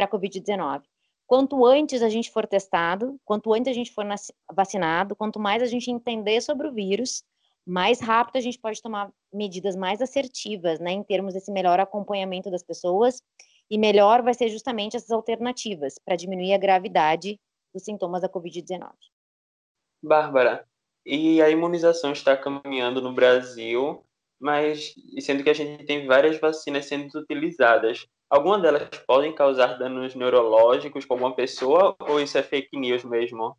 para 0.00 0.06
a 0.06 0.08
Covid-19. 0.08 0.82
Quanto 1.26 1.64
antes 1.66 2.02
a 2.02 2.08
gente 2.08 2.30
for 2.30 2.46
testado, 2.46 3.20
quanto 3.24 3.52
antes 3.52 3.68
a 3.68 3.74
gente 3.74 3.92
for 3.92 4.04
vacinado, 4.52 5.14
quanto 5.14 5.38
mais 5.38 5.62
a 5.62 5.66
gente 5.66 5.90
entender 5.90 6.40
sobre 6.40 6.66
o 6.66 6.72
vírus, 6.72 7.22
mais 7.66 8.00
rápido 8.00 8.36
a 8.36 8.40
gente 8.40 8.58
pode 8.58 8.80
tomar 8.80 9.12
medidas 9.32 9.76
mais 9.76 10.00
assertivas, 10.00 10.80
né, 10.80 10.92
em 10.92 11.04
termos 11.04 11.34
desse 11.34 11.52
melhor 11.52 11.78
acompanhamento 11.78 12.50
das 12.50 12.62
pessoas, 12.62 13.22
e 13.70 13.78
melhor 13.78 14.22
vai 14.22 14.34
ser 14.34 14.48
justamente 14.48 14.96
essas 14.96 15.10
alternativas 15.10 15.94
para 16.04 16.16
diminuir 16.16 16.54
a 16.54 16.58
gravidade 16.58 17.38
dos 17.72 17.84
sintomas 17.84 18.22
da 18.22 18.28
Covid-19. 18.28 18.90
Bárbara, 20.02 20.66
e 21.04 21.40
a 21.42 21.50
imunização 21.50 22.12
está 22.12 22.36
caminhando 22.36 23.00
no 23.00 23.12
Brasil, 23.12 24.04
mas 24.40 24.94
sendo 25.20 25.44
que 25.44 25.50
a 25.50 25.54
gente 25.54 25.84
tem 25.84 26.06
várias 26.06 26.40
vacinas 26.40 26.86
sendo 26.86 27.16
utilizadas. 27.18 28.06
Alguma 28.30 28.60
delas 28.60 28.88
podem 29.06 29.34
causar 29.34 29.76
danos 29.76 30.14
neurológicos 30.14 31.04
com 31.04 31.14
alguma 31.14 31.34
pessoa 31.34 31.96
ou 32.08 32.20
isso 32.20 32.38
é 32.38 32.42
fake 32.42 32.78
news 32.78 33.04
mesmo? 33.04 33.56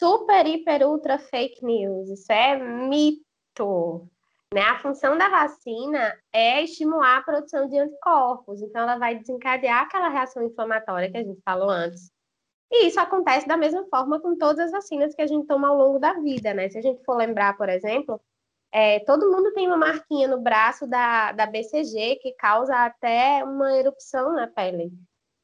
Super, 0.00 0.46
hiper, 0.46 0.88
ultra 0.88 1.18
fake 1.18 1.62
news. 1.62 2.08
Isso 2.08 2.32
é 2.32 2.56
mito. 2.56 4.08
Né? 4.54 4.62
A 4.62 4.78
função 4.78 5.18
da 5.18 5.28
vacina 5.28 6.18
é 6.32 6.64
estimular 6.64 7.18
a 7.18 7.22
produção 7.22 7.68
de 7.68 7.78
anticorpos. 7.78 8.62
Então, 8.62 8.80
ela 8.80 8.96
vai 8.96 9.18
desencadear 9.18 9.82
aquela 9.82 10.08
reação 10.08 10.42
inflamatória 10.42 11.10
que 11.10 11.18
a 11.18 11.22
gente 11.22 11.40
falou 11.44 11.68
antes 11.68 12.10
e 12.72 12.86
isso 12.86 13.00
acontece 13.00 13.48
da 13.48 13.56
mesma 13.56 13.84
forma 13.88 14.20
com 14.20 14.36
todas 14.36 14.66
as 14.66 14.70
vacinas 14.70 15.14
que 15.14 15.22
a 15.22 15.26
gente 15.26 15.46
toma 15.46 15.68
ao 15.68 15.76
longo 15.76 15.98
da 15.98 16.14
vida, 16.14 16.54
né? 16.54 16.68
Se 16.68 16.78
a 16.78 16.82
gente 16.82 17.02
for 17.04 17.16
lembrar, 17.16 17.56
por 17.56 17.68
exemplo, 17.68 18.20
é, 18.72 19.00
todo 19.00 19.30
mundo 19.30 19.52
tem 19.52 19.66
uma 19.66 19.76
marquinha 19.76 20.28
no 20.28 20.40
braço 20.40 20.86
da, 20.86 21.32
da 21.32 21.46
BCG 21.46 22.16
que 22.22 22.32
causa 22.34 22.74
até 22.76 23.42
uma 23.44 23.76
erupção 23.76 24.32
na 24.32 24.46
pele. 24.46 24.92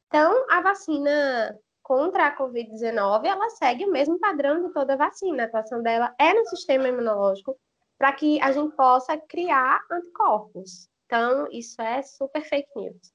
Então, 0.07 0.45
a 0.49 0.61
vacina 0.61 1.57
contra 1.83 2.27
a 2.27 2.37
Covid-19, 2.37 3.25
ela 3.25 3.49
segue 3.51 3.85
o 3.85 3.91
mesmo 3.91 4.19
padrão 4.19 4.65
de 4.65 4.73
toda 4.73 4.95
vacina. 4.95 5.43
A 5.43 5.45
atuação 5.45 5.81
dela 5.81 6.13
é 6.19 6.33
no 6.33 6.45
sistema 6.45 6.87
imunológico 6.87 7.57
para 7.97 8.13
que 8.13 8.39
a 8.41 8.51
gente 8.51 8.75
possa 8.75 9.17
criar 9.17 9.81
anticorpos. 9.91 10.87
Então, 11.05 11.47
isso 11.51 11.81
é 11.81 12.01
super 12.01 12.43
fake 12.43 12.69
news. 12.75 13.13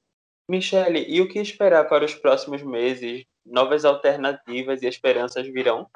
Michele, 0.49 1.05
e 1.07 1.21
o 1.21 1.27
que 1.27 1.39
esperar 1.39 1.87
para 1.87 2.03
os 2.03 2.13
próximos 2.13 2.61
meses? 2.61 3.23
Novas 3.45 3.85
alternativas 3.85 4.81
e 4.81 4.87
esperanças 4.87 5.47
virão? 5.47 5.89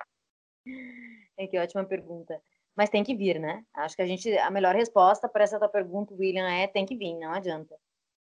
É 1.40 1.46
que 1.46 1.60
ótima 1.60 1.86
pergunta. 1.86 2.42
Mas 2.78 2.90
tem 2.90 3.04
que 3.04 3.16
vir, 3.16 3.40
né? 3.40 3.64
Acho 3.76 3.96
que 3.96 4.02
a 4.02 4.08
gente 4.08 4.38
a 4.38 4.52
melhor 4.52 4.76
resposta 4.76 5.28
para 5.28 5.44
essa 5.44 5.60
tua 5.60 5.70
pergunta, 5.70 6.14
William, 6.14 6.48
é 6.48 6.68
tem 6.68 6.86
que 6.86 6.96
vir, 6.96 7.16
não 7.18 7.32
adianta. 7.34 7.76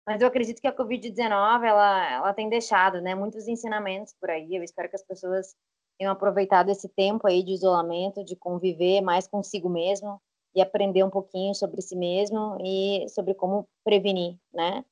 Mas 0.07 0.23
eu 0.23 0.29
acredito 0.29 0.61
que 0.61 0.69
a 0.69 0.73
COVID-19 0.77 1.65
ela 1.65 2.13
ela 2.13 2.35
tem 2.35 2.49
deixado, 2.49 3.01
né, 3.01 3.15
muitos 3.15 3.49
ensinamentos 3.49 4.15
por 4.21 4.31
aí. 4.31 4.55
Eu 4.57 4.63
espero 4.63 4.89
que 4.89 4.97
as 4.97 5.05
pessoas 5.05 5.55
tenham 5.99 6.13
aproveitado 6.13 6.71
esse 6.71 6.89
tempo 6.89 7.27
aí 7.27 7.43
de 7.43 7.53
isolamento, 7.53 8.25
de 8.25 8.37
conviver 8.37 9.01
mais 9.03 9.27
consigo 9.29 9.69
mesmo 9.69 10.21
e 10.55 10.63
aprender 10.63 11.05
um 11.05 11.11
pouquinho 11.11 11.55
sobre 11.55 11.83
si 11.83 11.97
mesmo 11.97 12.57
e 12.61 13.09
sobre 13.11 13.35
como 13.35 13.69
prevenir, 13.85 14.39
né? 14.55 14.85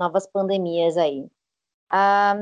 novas 0.00 0.26
pandemias 0.26 0.96
aí. 0.96 1.28
Ah, 1.90 2.34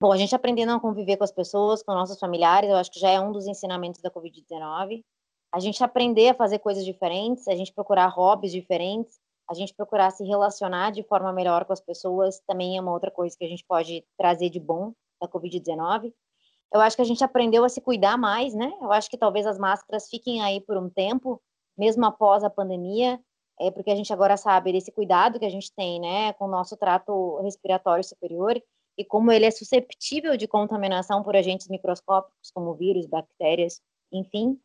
bom, 0.00 0.12
a 0.12 0.16
gente 0.16 0.34
aprendendo 0.34 0.72
a 0.72 0.80
conviver 0.80 1.16
com 1.16 1.24
as 1.24 1.32
pessoas, 1.32 1.82
com 1.82 1.92
nossos 1.92 2.18
familiares, 2.18 2.68
eu 2.68 2.76
acho 2.76 2.90
que 2.90 2.98
já 2.98 3.10
é 3.10 3.20
um 3.20 3.30
dos 3.30 3.46
ensinamentos 3.46 4.02
da 4.02 4.10
Covid-19. 4.10 5.04
A 5.52 5.60
gente 5.60 5.84
aprender 5.84 6.30
a 6.30 6.34
fazer 6.34 6.58
coisas 6.58 6.84
diferentes, 6.84 7.46
a 7.46 7.54
gente 7.54 7.72
procurar 7.72 8.06
hobbies 8.06 8.52
diferentes, 8.52 9.20
a 9.48 9.54
gente 9.54 9.74
procurar 9.74 10.10
se 10.10 10.24
relacionar 10.24 10.90
de 10.90 11.02
forma 11.02 11.32
melhor 11.32 11.64
com 11.64 11.72
as 11.72 11.80
pessoas, 11.80 12.40
também 12.46 12.76
é 12.76 12.80
uma 12.80 12.92
outra 12.92 13.10
coisa 13.10 13.36
que 13.36 13.44
a 13.44 13.48
gente 13.48 13.64
pode 13.64 14.04
trazer 14.16 14.48
de 14.48 14.58
bom 14.58 14.92
da 15.20 15.28
Covid-19. 15.28 16.12
Eu 16.72 16.80
acho 16.80 16.96
que 16.96 17.02
a 17.02 17.06
gente 17.06 17.22
aprendeu 17.22 17.64
a 17.64 17.68
se 17.68 17.80
cuidar 17.80 18.16
mais, 18.16 18.54
né? 18.54 18.72
Eu 18.80 18.90
acho 18.90 19.10
que 19.10 19.18
talvez 19.18 19.46
as 19.46 19.58
máscaras 19.58 20.08
fiquem 20.08 20.40
aí 20.40 20.60
por 20.60 20.78
um 20.78 20.88
tempo, 20.88 21.40
mesmo 21.76 22.04
após 22.06 22.42
a 22.42 22.50
pandemia 22.50 23.20
é 23.60 23.70
porque 23.70 23.90
a 23.90 23.96
gente 23.96 24.12
agora 24.12 24.36
sabe 24.36 24.72
desse 24.72 24.90
cuidado 24.90 25.38
que 25.38 25.44
a 25.44 25.50
gente 25.50 25.72
tem, 25.72 26.00
né, 26.00 26.32
com 26.34 26.46
o 26.46 26.50
nosso 26.50 26.76
trato 26.76 27.40
respiratório 27.42 28.02
superior 28.02 28.60
e 28.98 29.04
como 29.04 29.30
ele 29.30 29.46
é 29.46 29.50
susceptível 29.50 30.36
de 30.36 30.48
contaminação 30.48 31.22
por 31.22 31.36
agentes 31.36 31.68
microscópicos 31.68 32.50
como 32.52 32.74
vírus, 32.74 33.06
bactérias, 33.06 33.80
enfim. 34.12 34.58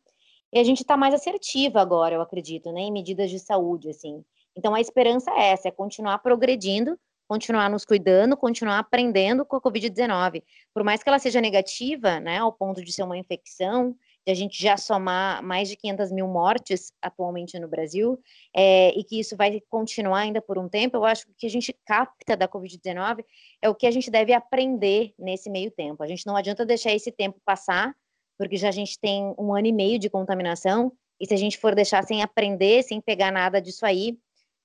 E 0.52 0.58
a 0.58 0.64
gente 0.64 0.80
está 0.80 0.96
mais 0.96 1.14
assertiva 1.14 1.80
agora, 1.80 2.14
eu 2.14 2.20
acredito, 2.20 2.72
né, 2.72 2.80
em 2.80 2.92
medidas 2.92 3.30
de 3.30 3.38
saúde, 3.38 3.90
assim. 3.90 4.24
Então 4.56 4.74
a 4.74 4.80
esperança 4.80 5.30
é 5.30 5.50
essa, 5.50 5.68
é 5.68 5.70
continuar 5.70 6.18
progredindo, 6.18 6.98
continuar 7.28 7.68
nos 7.68 7.84
cuidando, 7.84 8.36
continuar 8.36 8.78
aprendendo 8.78 9.44
com 9.44 9.56
a 9.56 9.60
Covid-19. 9.60 10.42
Por 10.72 10.82
mais 10.82 11.02
que 11.02 11.08
ela 11.08 11.18
seja 11.18 11.40
negativa, 11.40 12.18
né, 12.18 12.38
ao 12.38 12.50
ponto 12.50 12.82
de 12.82 12.90
ser 12.90 13.02
uma 13.02 13.18
infecção, 13.18 13.94
de 14.26 14.32
a 14.32 14.34
gente 14.34 14.60
já 14.60 14.76
somar 14.76 15.42
mais 15.42 15.68
de 15.68 15.76
500 15.76 16.10
mil 16.10 16.26
mortes 16.26 16.92
atualmente 17.02 17.58
no 17.58 17.68
Brasil, 17.68 18.18
é, 18.56 18.98
e 18.98 19.04
que 19.04 19.20
isso 19.20 19.36
vai 19.36 19.60
continuar 19.68 20.20
ainda 20.20 20.40
por 20.40 20.58
um 20.58 20.68
tempo, 20.68 20.96
eu 20.96 21.04
acho 21.04 21.26
que 21.26 21.32
o 21.32 21.34
que 21.34 21.46
a 21.46 21.50
gente 21.50 21.76
capta 21.86 22.34
da 22.36 22.48
Covid-19 22.48 23.24
é 23.60 23.68
o 23.68 23.74
que 23.74 23.86
a 23.86 23.90
gente 23.90 24.10
deve 24.10 24.32
aprender 24.32 25.12
nesse 25.18 25.50
meio 25.50 25.70
tempo. 25.70 26.02
A 26.02 26.06
gente 26.06 26.26
não 26.26 26.34
adianta 26.34 26.64
deixar 26.64 26.92
esse 26.92 27.12
tempo 27.12 27.38
passar, 27.44 27.94
porque 28.38 28.56
já 28.56 28.68
a 28.68 28.72
gente 28.72 28.98
tem 28.98 29.34
um 29.36 29.54
ano 29.54 29.66
e 29.66 29.72
meio 29.72 29.98
de 29.98 30.08
contaminação, 30.08 30.92
e 31.20 31.26
se 31.26 31.34
a 31.34 31.36
gente 31.36 31.58
for 31.58 31.74
deixar 31.74 32.04
sem 32.04 32.22
aprender, 32.22 32.82
sem 32.84 33.00
pegar 33.00 33.32
nada 33.32 33.60
disso 33.60 33.84
aí, 33.84 34.16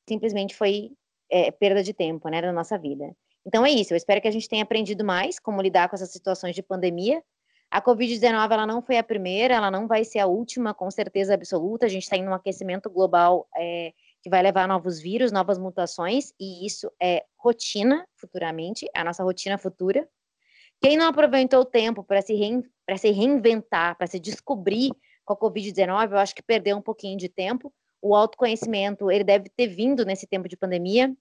simplesmente 0.08 0.56
foi 0.56 0.92
é, 1.30 1.52
perda 1.52 1.82
de 1.82 1.94
tempo, 1.94 2.30
né, 2.30 2.42
da 2.42 2.54
nossa 2.54 2.78
vida. 2.78 3.16
Então 3.46 3.66
é 3.66 3.72
isso, 3.72 3.92
eu 3.94 3.98
espero 3.98 4.22
que 4.22 4.28
a 4.28 4.32
gente 4.32 4.48
tenha 4.48 4.64
aprendido 4.64 5.04
mais 5.04 5.40
como 5.40 5.62
lidar 5.62 5.90
com 5.90 5.96
essas 5.96 6.12
situações 6.12 6.56
de 6.56 6.62
pandemia, 6.62 7.22
a 7.74 7.82
Covid-19 7.82 8.52
ela 8.52 8.68
não 8.68 8.84
foi 8.84 9.00
a 9.00 9.04
primeira, 9.04 9.56
ela 9.56 9.72
não 9.72 9.88
vai 9.88 10.04
ser 10.04 10.20
a 10.20 10.28
última, 10.28 10.76
com 10.76 10.92
certeza 10.92 11.34
absoluta. 11.34 11.88
A 11.88 11.90
gente 11.90 12.04
está 12.04 12.16
em 12.16 12.28
um 12.28 12.34
aquecimento 12.34 12.88
global 12.88 13.48
é, 13.58 13.92
que 14.22 14.30
vai 14.30 14.44
levar 14.44 14.68
novos 14.68 15.00
vírus, 15.00 15.32
novas 15.32 15.58
mutações, 15.58 16.32
e 16.40 16.68
isso 16.68 16.92
é 17.02 17.26
rotina 17.36 18.06
futuramente, 18.16 18.86
é 18.96 19.00
a 19.00 19.04
nossa 19.04 19.24
rotina 19.24 19.58
futura. 19.58 20.08
Quem 20.84 20.98
não 20.98 21.08
aproveitou 21.08 21.62
o 21.62 21.66
tempo 21.66 22.04
para 22.04 22.22
se, 22.22 22.34
rein, 22.34 22.62
se 22.98 23.10
reinventar, 23.10 23.98
para 23.98 24.06
se 24.06 24.20
descobrir 24.20 24.92
com 25.24 25.34
a 25.34 25.38
Covid-19, 25.38 26.12
eu 26.12 26.18
acho 26.18 26.36
que 26.36 26.44
perdeu 26.44 26.76
um 26.76 26.82
pouquinho 26.82 27.18
de 27.18 27.30
tempo. 27.30 27.74
O 28.02 28.14
autoconhecimento, 28.14 29.10
ele 29.10 29.24
deve 29.24 29.48
ter 29.48 29.68
vindo 29.68 30.04
nesse 30.04 30.28
tempo 30.28 30.50
de 30.50 30.58
pandemia. 30.58 31.16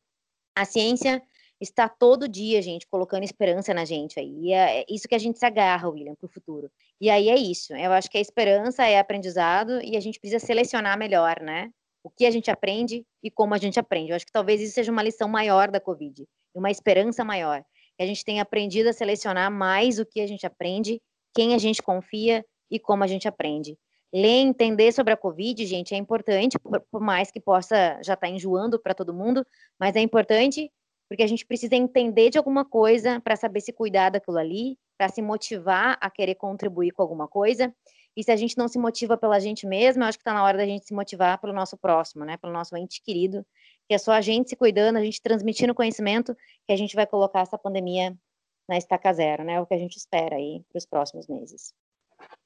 A 0.57 0.65
ciência 0.65 1.23
está 1.61 1.89
todo 1.89 2.27
dia, 2.27 2.61
gente, 2.61 2.89
colocando 2.89 3.23
esperança 3.23 3.73
na 3.73 3.85
gente 3.85 4.19
aí. 4.19 4.53
É, 4.53 4.81
é 4.81 4.85
isso 4.91 5.07
que 5.07 5.15
a 5.15 5.19
gente 5.19 5.39
se 5.39 5.47
agarra, 5.47 5.89
William, 5.89 6.17
para 6.17 6.27
o 6.27 6.29
futuro. 6.29 6.69
E 7.01 7.09
aí 7.09 7.29
é 7.29 7.37
isso. 7.37 7.73
Eu 7.73 7.93
acho 7.93 8.11
que 8.11 8.19
a 8.19 8.21
esperança 8.21 8.85
é 8.85 8.99
aprendizado 8.99 9.81
e 9.81 9.97
a 9.97 10.01
gente 10.01 10.19
precisa 10.19 10.45
selecionar 10.45 10.99
melhor, 10.99 11.41
né? 11.41 11.71
O 12.03 12.11
que 12.11 12.27
a 12.27 12.33
gente 12.33 12.51
aprende 12.51 13.07
e 13.23 13.31
como 13.31 13.55
a 13.55 13.59
gente 13.59 13.79
aprende. 13.79 14.11
Eu 14.11 14.17
acho 14.17 14.27
que 14.27 14.33
talvez 14.33 14.61
isso 14.61 14.75
seja 14.75 14.91
uma 14.91 15.05
lição 15.05 15.29
maior 15.29 15.71
da 15.71 15.79
Covid, 15.79 16.27
uma 16.53 16.69
esperança 16.69 17.23
maior. 17.23 17.65
A 18.03 18.07
gente 18.07 18.25
tenha 18.25 18.43
aprendido 18.43 18.89
a 18.89 18.93
selecionar 18.93 19.51
mais 19.51 19.99
o 19.99 20.07
que 20.07 20.21
a 20.21 20.27
gente 20.27 20.47
aprende, 20.47 21.01
quem 21.35 21.55
a 21.55 21.59
gente 21.59 21.83
confia 21.83 22.45
e 22.71 22.79
como 22.79 23.05
a 23.05 23.07
gente 23.07 23.29
aprende. 23.29 23.79
Ler, 24.13 24.41
entender 24.41 24.93
sobre 24.93 25.13
a 25.13 25.17
Covid, 25.17 25.65
gente, 25.65 25.95
é 25.95 25.97
importante, 25.97 26.59
por, 26.59 26.81
por 26.91 27.01
mais 27.01 27.31
que 27.31 27.41
possa 27.41 27.95
já 28.03 28.15
estar 28.15 28.17
tá 28.17 28.29
enjoando 28.29 28.79
para 28.79 28.95
todo 28.95 29.15
mundo, 29.15 29.47
mas 29.79 29.97
é 29.97 30.01
importante 30.01 30.71
porque 31.09 31.23
a 31.23 31.27
gente 31.27 31.47
precisa 31.47 31.77
entender 31.77 32.31
de 32.31 32.39
alguma 32.39 32.65
coisa 32.65 33.21
para 33.21 33.37
saber 33.37 33.61
se 33.61 33.73
cuidar 33.73 34.11
daquilo 34.11 34.39
ali, 34.39 34.79
para 34.97 35.09
se 35.09 35.21
motivar 35.21 35.99
a 36.01 36.11
querer 36.11 36.35
contribuir 36.35 36.91
com 36.91 37.03
alguma 37.03 37.29
coisa. 37.29 37.75
E 38.17 38.25
se 38.25 38.31
a 38.31 38.37
gente 38.37 38.57
não 38.57 38.67
se 38.67 38.79
motiva 38.79 39.17
pela 39.17 39.39
gente 39.39 39.67
mesma, 39.67 40.05
eu 40.05 40.09
acho 40.09 40.19
que 40.19 40.23
está 40.23 40.33
na 40.33 40.43
hora 40.43 40.57
da 40.57 40.65
gente 40.65 40.87
se 40.87 40.95
motivar 40.95 41.39
pelo 41.39 41.53
nosso 41.53 41.77
próximo, 41.77 42.25
né? 42.25 42.37
Pelo 42.39 42.53
nosso 42.53 42.75
ente 42.77 43.03
querido, 43.03 43.45
que 43.89 43.95
é 43.95 43.99
só 43.99 44.13
a 44.13 44.21
gente 44.21 44.51
se 44.51 44.57
cuidando, 44.57 44.97
a 44.97 45.05
gente 45.05 45.21
transmitindo 45.21 45.75
conhecimento, 45.75 46.35
que 46.67 46.73
a 46.73 46.77
gente 46.77 46.95
vai 46.95 47.07
colocar 47.07 47.41
essa 47.41 47.59
pandemia 47.59 48.17
na 48.69 48.77
estaca 48.77 49.13
zero, 49.13 49.45
né? 49.45 49.55
É 49.55 49.61
o 49.61 49.67
que 49.67 49.75
a 49.75 49.79
gente 49.79 49.97
espera 49.97 50.37
aí 50.37 50.63
para 50.71 50.79
os 50.79 50.87
próximos 50.87 51.27
meses. 51.27 51.75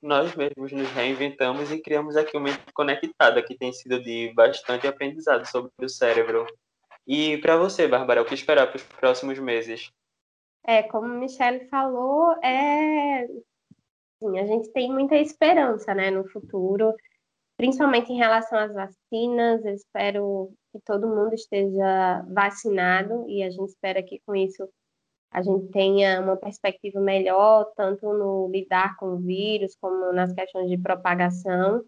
Nós 0.00 0.34
mesmos 0.34 0.72
nos 0.72 0.88
reinventamos 0.90 1.70
e 1.70 1.80
criamos 1.80 2.16
aqui 2.16 2.36
uma 2.36 2.48
conectada, 2.72 3.42
que 3.42 3.56
tem 3.56 3.72
sido 3.72 4.02
de 4.02 4.32
bastante 4.34 4.86
aprendizado 4.86 5.44
sobre 5.46 5.70
o 5.82 5.88
cérebro. 5.88 6.46
E 7.06 7.36
para 7.38 7.56
você, 7.56 7.86
Bárbara, 7.86 8.22
o 8.22 8.24
que 8.24 8.34
esperar 8.34 8.66
para 8.68 8.76
os 8.76 8.82
próximos 8.82 9.38
meses? 9.38 9.92
É, 10.66 10.82
como 10.82 11.06
a 11.06 11.18
Michelle 11.18 11.68
falou, 11.68 12.32
é 12.42 13.26
Sim, 14.18 14.38
a 14.38 14.46
gente 14.46 14.72
tem 14.72 14.90
muita 14.90 15.16
esperança 15.16 15.94
né, 15.94 16.10
no 16.10 16.26
futuro, 16.28 16.94
principalmente 17.56 18.12
em 18.12 18.16
relação 18.16 18.58
às 18.58 18.72
vacinas. 18.72 19.64
Eu 19.64 19.74
espero 19.74 20.52
que 20.72 20.80
todo 20.84 21.08
mundo 21.08 21.34
esteja 21.34 22.22
vacinado 22.28 23.28
e 23.28 23.42
a 23.42 23.50
gente 23.50 23.70
espera 23.70 24.02
que 24.02 24.20
com 24.26 24.34
isso 24.34 24.68
a 25.30 25.42
gente 25.42 25.68
tenha 25.68 26.20
uma 26.20 26.36
perspectiva 26.36 27.00
melhor, 27.00 27.70
tanto 27.76 28.12
no 28.12 28.48
lidar 28.48 28.96
com 28.96 29.06
o 29.06 29.18
vírus, 29.18 29.76
como 29.80 30.12
nas 30.12 30.32
questões 30.32 30.68
de 30.70 30.78
propagação. 30.78 31.84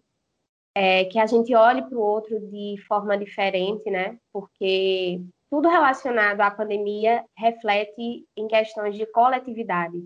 É, 0.75 1.05
que 1.05 1.17
a 1.17 1.25
gente 1.25 1.53
olhe 1.55 1.81
para 1.81 1.97
o 1.97 2.01
outro 2.01 2.39
de 2.39 2.75
forma 2.87 3.17
diferente, 3.17 3.89
né? 3.89 4.17
Porque 4.31 5.19
tudo 5.49 5.67
relacionado 5.67 6.41
à 6.41 6.51
pandemia 6.51 7.25
reflete 7.35 8.23
em 8.37 8.47
questões 8.47 8.95
de 8.95 9.05
coletividade. 9.07 9.97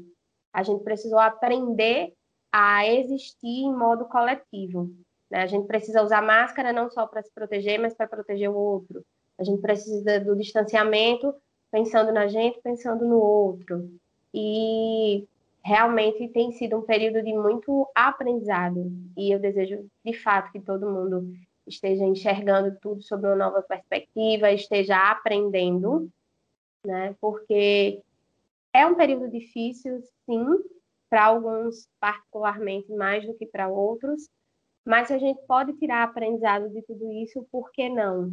A 0.53 0.63
gente 0.63 0.83
precisou 0.83 1.19
aprender 1.19 2.13
a 2.51 2.87
existir 2.87 3.65
em 3.65 3.75
modo 3.75 4.05
coletivo. 4.05 4.89
Né? 5.33 5.41
A 5.41 5.47
gente 5.47 5.65
precisa 5.65 6.03
usar 6.03 6.21
máscara 6.21 6.71
não 6.71 6.91
só 6.91 7.07
para 7.07 7.23
se 7.23 7.31
proteger, 7.33 7.79
mas 7.79 7.95
para 7.95 8.07
proteger 8.07 8.51
o 8.51 8.55
outro. 8.55 9.03
A 9.39 9.43
gente 9.43 9.59
precisa 9.59 10.19
do 10.19 10.35
distanciamento, 10.35 11.33
pensando 11.71 12.13
na 12.13 12.27
gente, 12.27 12.61
pensando 12.61 13.03
no 13.03 13.17
outro. 13.17 13.89
E 14.31 15.27
realmente 15.65 16.27
tem 16.27 16.51
sido 16.51 16.77
um 16.77 16.83
período 16.83 17.23
de 17.23 17.33
muito 17.33 17.89
aprendizado. 17.95 18.91
E 19.17 19.33
eu 19.33 19.39
desejo, 19.39 19.89
de 20.05 20.13
fato, 20.13 20.51
que 20.51 20.59
todo 20.59 20.89
mundo 20.89 21.33
esteja 21.65 22.03
enxergando 22.03 22.77
tudo 22.79 23.01
sob 23.01 23.25
uma 23.25 23.35
nova 23.35 23.63
perspectiva, 23.63 24.51
esteja 24.51 24.97
aprendendo, 25.09 26.11
né? 26.85 27.15
Porque 27.19 28.03
é 28.71 28.85
um 28.85 28.93
período 28.93 29.31
difícil, 29.31 29.99
sim, 30.27 30.45
para 31.09 31.25
alguns 31.25 31.87
particularmente 31.99 32.91
mais 32.91 33.25
do 33.25 33.33
que 33.33 33.47
para 33.47 33.67
outros, 33.67 34.29
mas 34.85 35.07
se 35.07 35.13
a 35.13 35.17
gente 35.17 35.41
pode 35.47 35.73
tirar 35.73 36.03
aprendizado 36.03 36.69
de 36.69 36.81
tudo 36.81 37.11
isso, 37.11 37.47
por 37.51 37.71
que 37.71 37.89
não? 37.89 38.31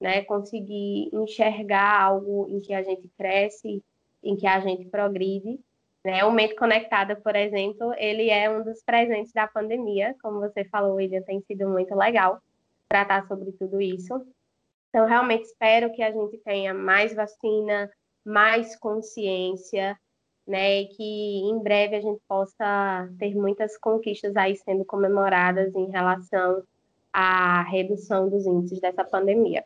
Né? 0.00 0.22
Conseguir 0.24 1.08
enxergar 1.12 2.02
algo 2.02 2.46
em 2.50 2.60
que 2.60 2.74
a 2.74 2.82
gente 2.82 3.08
cresce, 3.16 3.82
em 4.22 4.36
que 4.36 4.46
a 4.46 4.60
gente 4.60 4.84
progride. 4.86 5.58
Né? 6.04 6.24
O 6.24 6.30
Mente 6.30 6.54
Conectada, 6.54 7.16
por 7.16 7.34
exemplo, 7.34 7.94
ele 7.96 8.28
é 8.28 8.50
um 8.50 8.62
dos 8.62 8.82
presentes 8.82 9.32
da 9.32 9.46
pandemia, 9.46 10.14
como 10.22 10.40
você 10.40 10.64
falou, 10.64 10.96
William, 10.96 11.22
tem 11.22 11.40
sido 11.42 11.68
muito 11.68 11.94
legal 11.94 12.40
tratar 12.88 13.26
sobre 13.26 13.52
tudo 13.52 13.80
isso. 13.80 14.14
Então, 14.90 15.06
realmente 15.06 15.44
espero 15.44 15.92
que 15.92 16.02
a 16.02 16.12
gente 16.12 16.38
tenha 16.38 16.72
mais 16.72 17.14
vacina, 17.14 17.90
mais 18.24 18.76
consciência, 18.76 19.98
né, 20.46 20.82
e 20.82 20.86
que 20.86 21.02
em 21.02 21.58
breve 21.62 21.96
a 21.96 22.00
gente 22.00 22.20
possa 22.28 23.08
ter 23.18 23.34
muitas 23.34 23.76
conquistas 23.76 24.36
aí 24.36 24.56
sendo 24.56 24.84
comemoradas 24.84 25.74
em 25.74 25.90
relação 25.90 26.62
à 27.12 27.62
redução 27.62 28.28
dos 28.28 28.46
índices 28.46 28.80
dessa 28.80 29.04
pandemia. 29.04 29.64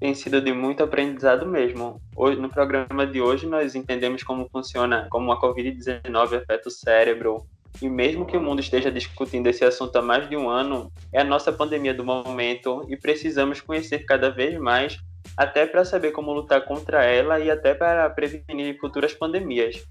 Tem 0.00 0.14
sido 0.14 0.40
de 0.40 0.52
muito 0.52 0.82
aprendizado 0.82 1.46
mesmo. 1.46 2.00
Hoje, 2.16 2.40
no 2.40 2.48
programa 2.48 3.06
de 3.06 3.20
hoje 3.20 3.46
nós 3.46 3.76
entendemos 3.76 4.24
como 4.24 4.48
funciona, 4.48 5.06
como 5.08 5.30
a 5.30 5.40
Covid-19 5.40 6.42
afeta 6.42 6.68
o 6.68 6.72
cérebro, 6.72 7.46
e 7.80 7.88
mesmo 7.88 8.26
que 8.26 8.36
o 8.36 8.40
mundo 8.40 8.60
esteja 8.60 8.90
discutindo 8.90 9.46
esse 9.46 9.64
assunto 9.64 9.96
há 9.96 10.02
mais 10.02 10.28
de 10.28 10.36
um 10.36 10.48
ano, 10.48 10.92
é 11.12 11.20
a 11.20 11.24
nossa 11.24 11.52
pandemia 11.52 11.94
do 11.94 12.04
momento 12.04 12.84
e 12.88 12.96
precisamos 12.96 13.60
conhecer 13.60 14.00
cada 14.00 14.28
vez 14.28 14.58
mais 14.58 14.98
até 15.36 15.66
para 15.66 15.84
saber 15.84 16.12
como 16.12 16.32
lutar 16.32 16.64
contra 16.64 17.04
ela 17.04 17.40
e 17.40 17.50
até 17.50 17.74
para 17.74 18.08
prevenir 18.10 18.78
futuras 18.78 19.14
pandemias. 19.14 19.84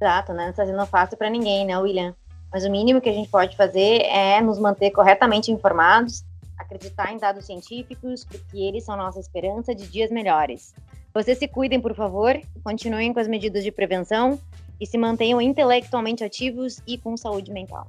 Exato, 0.00 0.32
né? 0.32 0.44
Não 0.44 0.50
está 0.50 0.64
sendo 0.64 0.86
fácil 0.86 1.18
para 1.18 1.28
ninguém, 1.28 1.66
né, 1.66 1.76
William? 1.78 2.14
Mas 2.52 2.64
o 2.64 2.70
mínimo 2.70 3.00
que 3.00 3.08
a 3.08 3.12
gente 3.12 3.28
pode 3.28 3.56
fazer 3.56 4.02
é 4.02 4.40
nos 4.40 4.58
manter 4.58 4.90
corretamente 4.90 5.52
informados, 5.52 6.24
acreditar 6.56 7.12
em 7.12 7.18
dados 7.18 7.46
científicos, 7.46 8.24
porque 8.24 8.58
eles 8.58 8.84
são 8.84 8.96
nossa 8.96 9.20
esperança 9.20 9.74
de 9.74 9.86
dias 9.88 10.10
melhores. 10.10 10.74
Vocês 11.12 11.38
se 11.38 11.48
cuidem, 11.48 11.80
por 11.80 11.94
favor, 11.94 12.38
continuem 12.62 13.12
com 13.12 13.20
as 13.20 13.28
medidas 13.28 13.64
de 13.64 13.72
prevenção 13.72 14.38
e 14.80 14.86
se 14.86 14.96
mantenham 14.96 15.40
intelectualmente 15.40 16.22
ativos 16.22 16.80
e 16.86 16.96
com 16.96 17.16
saúde 17.16 17.50
mental. 17.50 17.88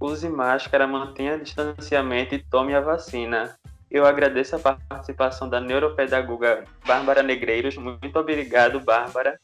Use 0.00 0.28
máscara, 0.28 0.86
mantenha 0.86 1.38
distanciamento 1.38 2.34
e 2.34 2.38
tome 2.38 2.74
a 2.74 2.80
vacina. 2.80 3.56
Eu 3.94 4.04
agradeço 4.04 4.56
a 4.56 4.58
participação 4.58 5.48
da 5.48 5.60
neuropedagoga 5.60 6.64
Bárbara 6.84 7.22
Negreiros. 7.22 7.76
Muito 7.76 8.18
obrigado, 8.18 8.80
Bárbara. 8.80 9.38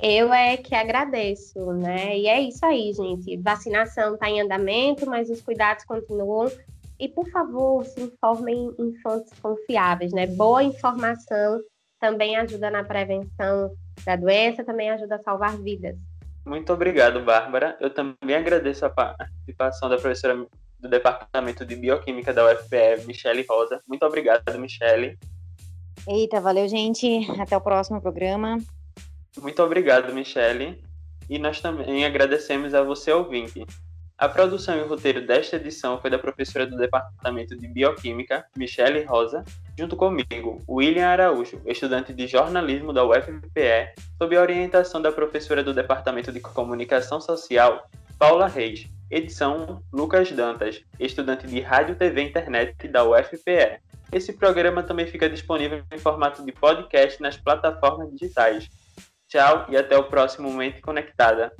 Eu 0.00 0.32
é 0.32 0.56
que 0.56 0.74
agradeço, 0.74 1.70
né? 1.74 2.16
E 2.16 2.26
é 2.26 2.40
isso 2.40 2.64
aí, 2.64 2.94
gente. 2.94 3.36
Vacinação 3.36 4.14
está 4.14 4.30
em 4.30 4.40
andamento, 4.40 5.04
mas 5.04 5.28
os 5.28 5.42
cuidados 5.42 5.84
continuam. 5.84 6.50
E, 6.98 7.10
por 7.10 7.28
favor, 7.28 7.84
se 7.84 8.00
informem 8.00 8.74
em 8.78 8.94
fontes 9.02 9.38
confiáveis, 9.38 10.14
né? 10.14 10.28
Boa 10.28 10.64
informação 10.64 11.60
também 12.00 12.38
ajuda 12.38 12.70
na 12.70 12.84
prevenção 12.84 13.70
da 14.06 14.16
doença, 14.16 14.64
também 14.64 14.88
ajuda 14.92 15.16
a 15.16 15.22
salvar 15.22 15.58
vidas. 15.58 15.94
Muito 16.46 16.72
obrigado, 16.72 17.22
Bárbara. 17.22 17.76
Eu 17.78 17.90
também 17.90 18.34
agradeço 18.34 18.86
a 18.86 18.88
participação 18.88 19.90
da 19.90 19.98
professora 19.98 20.46
do 20.84 20.90
Departamento 20.90 21.64
de 21.64 21.74
Bioquímica 21.74 22.34
da 22.34 22.44
UFPE, 22.44 23.06
Michele 23.06 23.44
Rosa. 23.48 23.80
Muito 23.88 24.04
obrigado, 24.04 24.58
Michele. 24.58 25.18
Eita, 26.06 26.42
valeu, 26.42 26.68
gente. 26.68 27.26
Até 27.40 27.56
o 27.56 27.60
próximo 27.60 28.02
programa. 28.02 28.58
Muito 29.40 29.62
obrigado, 29.62 30.12
Michele. 30.12 30.84
E 31.30 31.38
nós 31.38 31.58
também 31.58 32.04
agradecemos 32.04 32.74
a 32.74 32.82
você, 32.82 33.10
ouvinte. 33.10 33.64
A 34.18 34.28
produção 34.28 34.76
e 34.76 34.82
o 34.82 34.86
roteiro 34.86 35.26
desta 35.26 35.56
edição 35.56 35.98
foi 35.98 36.10
da 36.10 36.18
professora 36.18 36.66
do 36.66 36.76
Departamento 36.76 37.56
de 37.56 37.66
Bioquímica, 37.66 38.44
Michele 38.54 39.04
Rosa, 39.04 39.42
junto 39.76 39.96
comigo, 39.96 40.62
William 40.68 41.08
Araújo, 41.08 41.62
estudante 41.64 42.12
de 42.12 42.26
jornalismo 42.26 42.92
da 42.92 43.04
UFPE, 43.04 43.94
sob 44.18 44.36
a 44.36 44.40
orientação 44.40 45.00
da 45.00 45.10
professora 45.10 45.64
do 45.64 45.72
Departamento 45.72 46.30
de 46.30 46.40
Comunicação 46.40 47.22
Social, 47.22 47.88
Paula 48.18 48.46
Reis. 48.46 48.86
Edição 49.14 49.80
Lucas 49.92 50.32
Dantas, 50.32 50.82
estudante 50.98 51.46
de 51.46 51.60
Rádio, 51.60 51.94
TV 51.94 52.20
e 52.20 52.28
Internet 52.30 52.88
da 52.88 53.04
UFPE. 53.04 53.78
Esse 54.12 54.32
programa 54.32 54.82
também 54.82 55.06
fica 55.06 55.30
disponível 55.30 55.84
em 55.92 55.98
formato 55.98 56.44
de 56.44 56.50
podcast 56.50 57.22
nas 57.22 57.36
plataformas 57.36 58.10
digitais. 58.10 58.68
Tchau 59.28 59.66
e 59.68 59.76
até 59.76 59.96
o 59.96 60.02
próximo 60.02 60.52
Mente 60.52 60.80
Conectada. 60.80 61.52